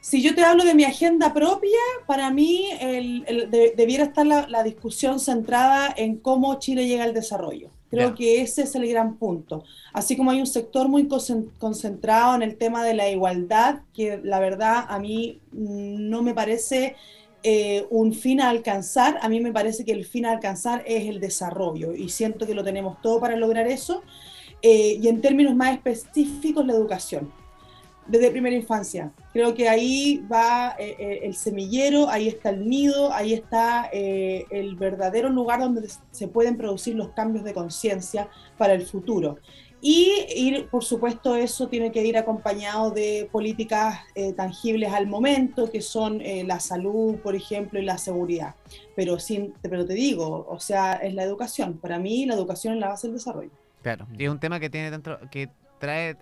Si 0.01 0.23
yo 0.23 0.35
te 0.35 0.43
hablo 0.43 0.65
de 0.65 0.75
mi 0.75 0.85
agenda 0.85 1.35
propia, 1.35 1.79
para 2.07 2.31
mí 2.31 2.69
el- 2.81 3.25
el- 3.27 3.51
de- 3.51 3.75
debiera 3.77 4.05
estar 4.05 4.27
la, 4.27 4.49
la 4.49 4.63
discusión 4.63 5.21
centrada 5.21 5.93
en 5.95 6.17
cómo 6.17 6.59
Chile 6.59 6.87
llega 6.87 7.05
al 7.05 7.13
desarrollo. 7.15 7.69
Creo 7.91 8.15
que 8.15 8.41
ese 8.41 8.63
es 8.63 8.75
el 8.77 8.89
gran 8.89 9.17
punto. 9.17 9.65
Así 9.93 10.17
como 10.17 10.31
hay 10.31 10.39
un 10.41 10.47
sector 10.47 10.89
muy 10.89 11.05
concen- 11.09 11.51
concentrado 11.59 12.37
en 12.37 12.43
el 12.43 12.57
tema 12.57 12.85
de 12.85 12.95
la 12.95 13.11
igualdad, 13.11 13.81
que 13.93 14.21
la 14.23 14.39
verdad 14.39 14.85
a 14.89 14.99
mí 15.01 15.41
no 15.53 16.23
me 16.23 16.33
parece 16.33 16.95
eh, 17.43 17.87
un 17.91 18.13
fin 18.13 18.41
a 18.41 18.51
alcanzar, 18.51 19.19
a 19.23 19.29
mí 19.29 19.41
me 19.41 19.51
parece 19.51 19.85
que 19.85 19.93
el 19.93 20.05
fin 20.05 20.25
a 20.27 20.31
alcanzar 20.33 20.85
es 20.87 21.09
el 21.09 21.21
desarrollo 21.21 21.95
y 21.95 22.11
siento 22.11 22.47
que 22.47 22.55
lo 22.55 22.63
tenemos 22.63 23.01
todo 23.03 23.19
para 23.19 23.35
lograr 23.37 23.67
eso. 23.67 24.03
Eh, 24.63 24.99
y 25.03 25.09
en 25.09 25.21
términos 25.21 25.57
más 25.57 25.73
específicos, 25.73 26.65
la 26.67 26.75
educación 26.75 27.33
desde 28.11 28.31
primera 28.31 28.57
infancia. 28.57 29.12
Creo 29.33 29.55
que 29.55 29.68
ahí 29.68 30.25
va 30.31 30.75
eh, 30.79 30.96
eh, 30.99 31.20
el 31.23 31.35
semillero, 31.35 32.09
ahí 32.09 32.27
está 32.27 32.51
el 32.51 32.68
nido, 32.68 33.12
ahí 33.12 33.33
está 33.33 33.88
eh, 33.92 34.44
el 34.51 34.75
verdadero 34.75 35.29
lugar 35.29 35.61
donde 35.61 35.88
se 36.11 36.27
pueden 36.27 36.57
producir 36.57 36.96
los 36.96 37.11
cambios 37.11 37.44
de 37.44 37.55
conciencia 37.55 38.29
para 38.59 38.75
el 38.75 38.85
futuro. 38.85 39.38
Y, 39.83 40.66
por 40.70 40.85
supuesto, 40.85 41.37
eso 41.37 41.68
tiene 41.68 41.90
que 41.90 42.05
ir 42.05 42.18
acompañado 42.18 42.90
de 42.90 43.31
políticas 43.33 44.01
tangibles 44.37 44.92
al 44.92 45.07
momento, 45.07 45.70
que 45.70 45.81
son 45.81 46.20
la 46.44 46.61
salud, 46.61 47.16
por 47.20 47.35
ejemplo, 47.35 47.81
y 47.81 47.85
la 47.87 47.96
seguridad. 47.96 48.57
Pero, 48.94 49.18
sin, 49.18 49.55
pero 49.62 49.87
te 49.87 49.94
digo, 49.94 50.46
o 50.46 50.61
sea, 50.61 50.96
es 50.96 51.14
la 51.14 51.23
educación. 51.23 51.79
Para 51.79 51.99
mí, 51.99 52.27
la 52.27 52.35
educación 52.35 52.75
es 52.75 52.81
la 52.81 52.88
base 52.88 53.07
del 53.07 53.16
desarrollo. 53.16 53.53
Claro. 53.81 54.07
Y 54.18 54.25
es 54.25 54.31
un 54.31 54.38
tema 54.38 54.61
que 54.61 54.68
tiene 54.68 54.90
dentro, 54.90 55.18
que 55.31 55.49
trae 55.79 56.14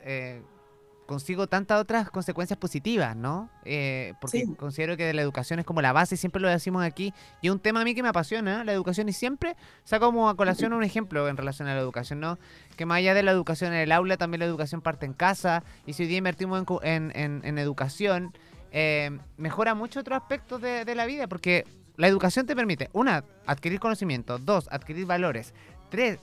consigo 1.09 1.47
tantas 1.47 1.81
otras 1.81 2.11
consecuencias 2.11 2.59
positivas, 2.59 3.17
¿no? 3.17 3.49
Eh, 3.65 4.13
porque 4.21 4.45
Sí. 4.45 4.55
considero 4.57 4.95
que 4.97 5.13
la 5.15 5.23
educación 5.23 5.59
es 5.59 5.65
como 5.65 5.81
la 5.81 5.93
base, 5.95 6.17
y 6.17 6.19
siempre 6.19 6.41
lo 6.43 6.49
decimos 6.49 6.85
aquí, 6.85 7.15
y 7.41 7.47
es 7.49 7.53
un 7.53 7.59
tema 7.61 7.81
a 7.81 7.85
mí 7.85 7.95
que 7.95 8.03
me 8.03 8.11
apasiona, 8.11 8.61
¿eh? 8.61 8.65
la 8.67 8.73
educación, 8.75 9.09
y 9.09 9.15
siempre 9.15 9.57
saco 9.85 10.05
como 10.07 10.29
a 10.29 10.37
colación 10.37 10.75
un 10.75 10.85
ejemplo 10.85 11.27
en 11.29 11.39
relación 11.39 11.67
a 11.67 11.75
la 11.75 11.81
educación, 11.81 12.21
¿no? 12.21 12.39
Que 12.77 12.85
más 12.85 12.99
allá 12.99 13.15
de 13.15 13.23
la 13.23 13.31
educación 13.31 13.73
en 13.73 13.81
el 13.81 13.91
aula, 13.91 14.19
también 14.19 14.41
la 14.41 14.45
educación 14.47 14.83
parte 14.83 15.07
en 15.07 15.15
casa, 15.15 15.65
y 15.87 15.95
si 15.95 16.03
hoy 16.03 16.09
día 16.11 16.19
invertimos 16.19 16.63
en, 16.83 17.11
en- 17.17 17.41
en 17.43 17.59
educación, 17.59 18.35
eh, 18.71 19.19
mejora 19.39 19.75
mucho 19.75 20.01
otros 20.01 20.21
aspectos 20.21 20.61
de, 20.61 20.85
de 20.85 20.95
la 20.95 21.07
vida, 21.07 21.27
porque 21.27 21.65
la 21.97 22.07
educación 22.07 22.45
te 22.45 22.55
permite, 22.55 22.91
una, 22.93 23.25
adquirir 23.47 23.81
conocimiento, 23.81 24.39
dos, 24.39 24.69
adquirir 24.71 25.07
valores, 25.07 25.55
tres, 25.89 26.21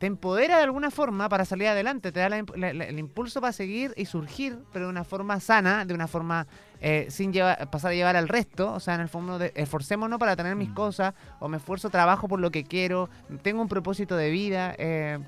te 0.00 0.06
empodera 0.06 0.56
de 0.56 0.64
alguna 0.64 0.90
forma 0.90 1.28
para 1.28 1.44
salir 1.44 1.68
adelante, 1.68 2.10
te 2.10 2.18
da 2.20 2.28
la 2.30 2.38
imp- 2.40 2.56
la- 2.56 2.72
la- 2.72 2.86
el 2.86 2.98
impulso 2.98 3.40
para 3.40 3.52
seguir 3.52 3.92
y 3.96 4.06
surgir, 4.06 4.58
pero 4.72 4.86
de 4.86 4.90
una 4.90 5.04
forma 5.04 5.38
sana, 5.40 5.84
de 5.84 5.94
una 5.94 6.08
forma 6.08 6.46
eh, 6.80 7.06
sin 7.10 7.32
llevar, 7.34 7.68
pasar 7.70 7.90
a 7.90 7.94
llevar 7.94 8.16
al 8.16 8.26
resto, 8.26 8.72
o 8.72 8.80
sea, 8.80 8.94
en 8.94 9.02
el 9.02 9.10
fondo, 9.10 9.38
de, 9.38 9.52
esforcémonos 9.54 10.18
para 10.18 10.34
tener 10.34 10.56
mis 10.56 10.70
cosas, 10.70 11.12
o 11.38 11.48
me 11.48 11.58
esfuerzo, 11.58 11.90
trabajo 11.90 12.26
por 12.28 12.40
lo 12.40 12.50
que 12.50 12.64
quiero, 12.64 13.10
tengo 13.42 13.60
un 13.62 13.68
propósito 13.68 14.16
de 14.16 14.30
vida. 14.30 14.74
eh, 14.78 15.18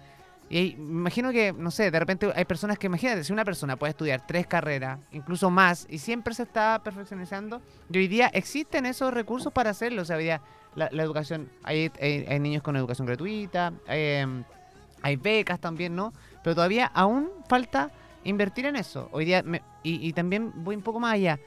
y 0.49 0.73
imagino 0.79 1.33
que, 1.33 1.53
no 1.55 1.71
sé, 1.71 1.91
de 1.91 1.99
repente 1.99 2.31
hay 2.35 2.45
personas 2.45 2.79
que, 2.79 2.87
imagínate, 2.87 3.25
si 3.25 3.33
una 3.33 3.45
persona 3.45 3.77
puede 3.77 3.91
estudiar 3.91 4.27
tres 4.27 4.47
carreras, 4.47 4.99
incluso 5.13 5.51
más, 5.51 5.87
y 5.89 5.99
siempre 5.99 6.35
se 6.35 6.43
está 6.43 6.81
perfeccionizando, 6.83 7.61
y 7.91 7.99
hoy 7.99 8.09
día 8.09 8.27
existen 8.35 8.85
esos 8.87 9.13
recursos 9.15 9.53
para 9.53 9.71
hacerlo, 9.71 10.03
o 10.03 10.05
sea, 10.05 10.17
hoy 10.17 10.25
día 10.25 10.41
la, 10.75 10.89
la 10.93 11.03
educación, 11.03 11.51
hay, 11.63 11.91
hay- 12.01 12.25
hay 12.29 12.39
niños 12.41 12.63
con 12.63 12.77
educación 12.77 13.07
gratuita, 13.07 13.73
em, 13.87 14.45
hay 15.03 15.17
becas 15.17 15.61
también, 15.61 15.95
¿no? 15.97 16.12
Pero 16.43 16.55
todavía 16.55 16.87
aún 16.95 17.29
falta 17.49 17.91
invertir 18.25 18.67
en 18.67 18.77
eso. 18.77 19.09
Hoy 19.12 19.25
día, 19.25 19.43
me- 19.43 19.62
y, 19.83 20.07
y 20.07 20.12
también 20.12 20.53
voy 20.57 20.77
un 20.77 20.83
poco 20.83 21.01
más 21.01 21.15
allá. 21.15 21.38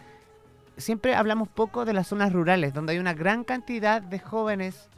Siempre 0.78 1.16
hablamos 1.16 1.48
poco 1.48 1.86
de 1.86 1.94
las 1.94 2.08
zonas 2.08 2.34
rurales, 2.34 2.74
donde 2.74 2.94
hay 2.94 3.00
una 3.00 3.14
gran 3.14 3.44
cantidad 3.46 4.02
de 4.02 4.20
jóvenes 4.20 4.90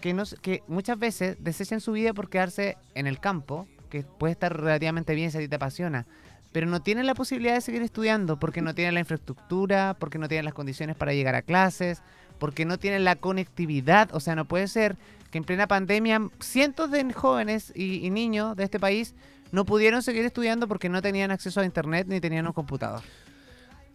que, 0.00 0.12
no, 0.12 0.22
s- 0.24 0.36
que 0.42 0.62
muchas 0.66 0.98
veces 0.98 1.36
desechan 1.38 1.80
su 1.80 1.92
vida 1.92 2.12
por 2.12 2.28
quedarse 2.28 2.76
en 2.94 3.06
el 3.06 3.20
campo, 3.20 3.68
que 3.90 4.02
puede 4.02 4.32
estar 4.32 4.56
relativamente 4.60 5.14
bien 5.14 5.30
si 5.30 5.38
a 5.38 5.40
ti 5.40 5.46
te 5.48 5.54
apasiona, 5.54 6.04
pero 6.50 6.66
no 6.66 6.80
tienen 6.82 7.06
la 7.06 7.14
posibilidad 7.14 7.54
de 7.54 7.60
seguir 7.60 7.82
estudiando 7.82 8.38
porque 8.40 8.60
no 8.60 8.74
tienen 8.74 8.94
la 8.94 9.00
infraestructura, 9.00 9.96
porque 10.00 10.18
no 10.18 10.26
tienen 10.28 10.44
las 10.44 10.54
condiciones 10.54 10.96
para 10.96 11.12
llegar 11.12 11.36
a 11.36 11.42
clases, 11.42 12.02
porque 12.40 12.64
no 12.64 12.78
tienen 12.78 13.04
la 13.04 13.14
conectividad. 13.16 14.12
O 14.12 14.18
sea, 14.20 14.34
no 14.34 14.44
puede 14.46 14.66
ser 14.66 14.96
que 15.34 15.38
en 15.38 15.44
plena 15.44 15.66
pandemia 15.66 16.30
cientos 16.38 16.92
de 16.92 17.12
jóvenes 17.12 17.72
y, 17.74 18.06
y 18.06 18.10
niños 18.10 18.54
de 18.54 18.62
este 18.62 18.78
país 18.78 19.16
no 19.50 19.64
pudieron 19.64 20.00
seguir 20.00 20.24
estudiando 20.24 20.68
porque 20.68 20.88
no 20.88 21.02
tenían 21.02 21.32
acceso 21.32 21.60
a 21.60 21.64
internet 21.64 22.06
ni 22.08 22.20
tenían 22.20 22.46
un 22.46 22.52
computador. 22.52 23.02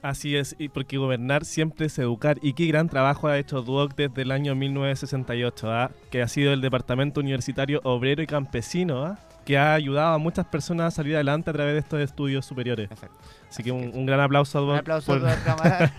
Así 0.02 0.36
es, 0.36 0.58
y 0.60 0.68
porque 0.68 0.98
gobernar 0.98 1.46
siempre 1.46 1.86
es 1.86 1.98
educar. 1.98 2.40
Y 2.42 2.52
qué 2.52 2.66
gran 2.66 2.90
trabajo 2.90 3.30
ha 3.30 3.38
hecho 3.38 3.62
Duoc 3.62 3.96
desde 3.96 4.24
el 4.24 4.32
año 4.32 4.54
1968, 4.54 5.72
¿ah? 5.72 5.92
que 6.12 6.22
ha 6.22 6.28
sido 6.28 6.52
el 6.52 6.60
Departamento 6.60 7.22
Universitario 7.22 7.80
Obrero 7.86 8.22
y 8.22 8.28
Campesino, 8.28 9.06
¿ah? 9.06 9.18
que 9.46 9.58
ha 9.58 9.74
ayudado 9.74 10.16
a 10.16 10.18
muchas 10.18 10.46
personas 10.46 10.94
a 10.94 10.96
salir 10.98 11.16
adelante 11.16 11.52
a 11.52 11.54
través 11.54 11.74
de 11.74 11.80
estos 11.80 12.02
estudios 12.02 12.46
superiores. 12.46 12.90
Perfecto. 12.90 13.18
Así 13.50 13.64
que 13.64 13.72
un, 13.72 13.92
un 13.94 14.06
gran 14.06 14.20
aplauso 14.20 14.58
a 14.60 14.62
Un 14.62 14.68
Duoc. 14.68 14.80
aplauso 14.80 15.18
por- 15.20 15.28
a. 15.28 15.92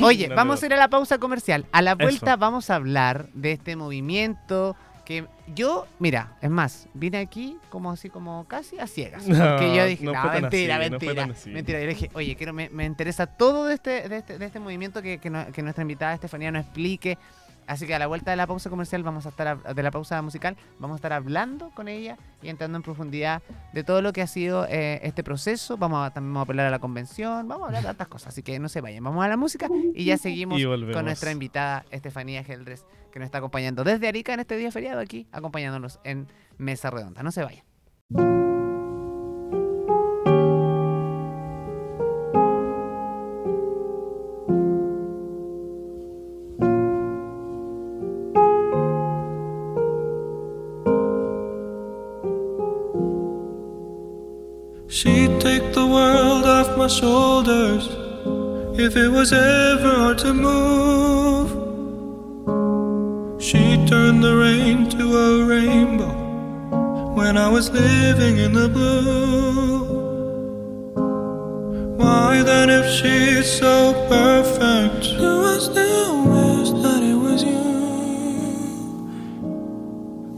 Oye, 0.02 0.28
vamos 0.28 0.62
a 0.62 0.66
ir 0.66 0.74
a 0.74 0.76
la 0.76 0.88
pausa 0.88 1.18
comercial. 1.18 1.66
A 1.72 1.82
la 1.82 1.92
Eso. 1.92 1.98
vuelta 2.02 2.36
vamos 2.36 2.70
a 2.70 2.76
hablar 2.76 3.28
de 3.34 3.52
este 3.52 3.76
movimiento 3.76 4.76
que 5.04 5.26
yo, 5.54 5.86
mira, 5.98 6.32
es 6.40 6.48
más, 6.48 6.88
vine 6.94 7.18
aquí 7.18 7.58
como 7.68 7.90
así, 7.90 8.08
como 8.08 8.46
casi 8.48 8.78
a 8.78 8.86
ciegas. 8.86 9.26
No, 9.28 9.36
Porque 9.50 9.74
yo 9.76 9.84
dije, 9.84 10.04
no 10.06 10.12
mentira, 10.12 10.76
así, 10.76 10.90
mentira, 10.90 11.26
mentira. 11.52 11.78
Yo 11.80 11.86
le 11.86 11.92
dije, 11.94 12.10
oye, 12.14 12.36
quiero, 12.36 12.54
me, 12.54 12.70
me 12.70 12.86
interesa 12.86 13.26
todo 13.26 13.66
de 13.66 13.74
este, 13.74 14.08
de 14.08 14.16
este, 14.18 14.38
de 14.38 14.46
este 14.46 14.60
movimiento 14.60 15.02
que, 15.02 15.18
que, 15.18 15.28
no- 15.28 15.44
que 15.52 15.60
nuestra 15.62 15.82
invitada 15.82 16.14
Estefanía 16.14 16.50
nos 16.50 16.62
explique. 16.64 17.18
Así 17.66 17.86
que 17.86 17.94
a 17.94 17.98
la 17.98 18.06
vuelta 18.06 18.30
de 18.30 18.36
la 18.36 18.46
pausa 18.46 18.70
comercial 18.70 19.02
vamos 19.02 19.26
a 19.26 19.30
estar, 19.30 19.74
de 19.74 19.82
la 19.82 19.90
pausa 19.90 20.20
musical, 20.22 20.56
vamos 20.78 20.94
a 20.94 20.96
estar 20.96 21.12
hablando 21.12 21.70
con 21.70 21.88
ella 21.88 22.16
y 22.42 22.48
entrando 22.48 22.76
en 22.76 22.82
profundidad 22.82 23.42
de 23.72 23.84
todo 23.84 24.02
lo 24.02 24.12
que 24.12 24.22
ha 24.22 24.26
sido 24.26 24.66
eh, 24.68 25.00
este 25.02 25.22
proceso. 25.24 25.76
Vamos 25.76 26.06
a 26.06 26.10
también 26.10 26.32
vamos 26.34 26.42
a 26.42 26.44
apelar 26.44 26.66
a 26.66 26.70
la 26.70 26.78
convención, 26.78 27.48
vamos 27.48 27.64
a 27.64 27.66
hablar 27.66 27.82
de 27.82 27.88
tantas 27.88 28.08
cosas. 28.08 28.28
Así 28.28 28.42
que 28.42 28.58
no 28.58 28.68
se 28.68 28.80
vayan, 28.80 29.02
vamos 29.02 29.24
a 29.24 29.28
la 29.28 29.36
música 29.36 29.68
y 29.94 30.04
ya 30.04 30.16
seguimos 30.16 30.60
Y 30.60 30.64
con 30.92 31.04
nuestra 31.04 31.30
invitada 31.30 31.84
Estefanía 31.90 32.44
Geldres, 32.44 32.84
que 33.12 33.18
nos 33.18 33.26
está 33.26 33.38
acompañando 33.38 33.84
desde 33.84 34.08
Arica 34.08 34.34
en 34.34 34.40
este 34.40 34.56
día 34.56 34.70
feriado 34.70 35.00
aquí, 35.00 35.26
acompañándonos 35.32 36.00
en 36.04 36.28
Mesa 36.58 36.90
Redonda. 36.90 37.22
No 37.22 37.32
se 37.32 37.42
vayan. 37.42 38.43
Take 55.44 55.74
the 55.74 55.86
world 55.86 56.44
off 56.46 56.68
my 56.78 56.86
shoulders 56.86 57.84
if 58.84 58.96
it 58.96 59.10
was 59.10 59.30
ever 59.30 59.92
hard 60.00 60.18
to 60.18 60.32
move. 60.32 61.50
She 63.46 63.62
turned 63.86 64.24
the 64.24 64.34
rain 64.46 64.88
to 64.96 65.04
a 65.26 65.44
rainbow 65.44 66.14
when 67.18 67.36
I 67.36 67.48
was 67.56 67.70
living 67.70 68.38
in 68.38 68.54
the 68.54 68.68
blue. 68.76 69.84
Why 72.00 72.42
then, 72.42 72.70
if 72.80 72.86
she's 72.96 73.46
so 73.62 73.76
perfect, 74.08 75.02
do 75.20 75.30
I 75.54 75.58
still 75.70 76.16
wish 76.36 76.70
that 76.84 77.02
it 77.12 77.18
was 77.26 77.40
you? 77.52 77.66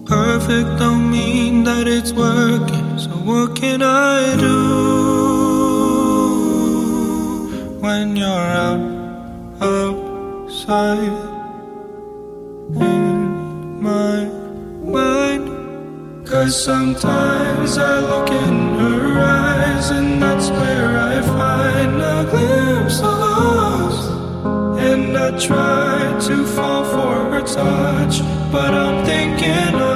Perfect 0.04 0.70
don't 0.80 1.06
mean 1.18 1.62
that 1.62 1.86
it's 1.86 2.12
working, 2.12 2.85
what 3.26 3.56
can 3.56 3.82
I 3.82 4.36
do 4.36 4.56
when 7.80 8.14
you're 8.14 8.28
out 8.66 8.80
outside 9.60 11.12
in 12.76 13.82
my 13.82 14.26
mind? 14.94 15.44
Cause 16.24 16.54
sometimes 16.70 17.78
I 17.78 17.98
look 17.98 18.30
in 18.30 18.78
her 18.78 19.18
eyes, 19.18 19.90
and 19.90 20.22
that's 20.22 20.48
where 20.50 20.96
I 20.96 21.20
find 21.22 22.00
a 22.00 22.24
glimpse 22.30 23.00
of 23.00 23.18
us. 23.42 23.98
And 24.88 25.18
I 25.18 25.36
try 25.36 26.16
to 26.28 26.46
fall 26.46 26.84
for 26.84 27.14
her 27.32 27.42
touch, 27.42 28.20
but 28.52 28.72
I'm 28.72 29.04
thinking 29.04 29.74
of 29.74 29.95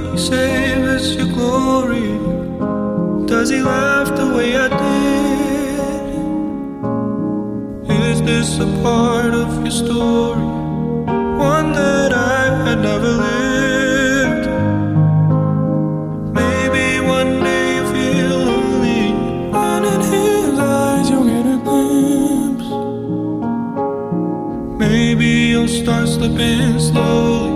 me, 0.00 0.18
save 0.18 0.84
us 0.84 1.14
your 1.14 1.28
glory. 1.28 2.18
Does 3.26 3.50
he 3.50 3.60
laugh 3.62 4.08
the 4.16 4.26
way 4.36 4.56
I 4.56 4.68
did? 4.68 6.06
Is 8.10 8.22
this 8.22 8.58
a 8.58 8.66
part 8.82 9.34
of 9.34 9.62
your 9.62 9.70
story? 9.70 10.46
One 11.38 11.72
that 11.72 12.12
I 12.12 12.66
had 12.66 12.80
never 12.80 13.12
lived. 13.26 14.46
Maybe 16.34 17.00
one 17.00 17.40
day 17.40 17.76
you 17.76 17.84
feel 17.94 18.38
lonely, 18.50 19.04
and 19.52 19.84
in 19.92 20.00
his 20.00 20.58
eyes 20.58 21.10
you'll 21.10 21.24
get 21.24 21.46
a 21.46 21.58
glimpse. 21.68 22.68
Maybe 24.78 25.26
you'll 25.50 25.68
start 25.68 26.08
slipping 26.08 26.78
slowly 26.78 27.55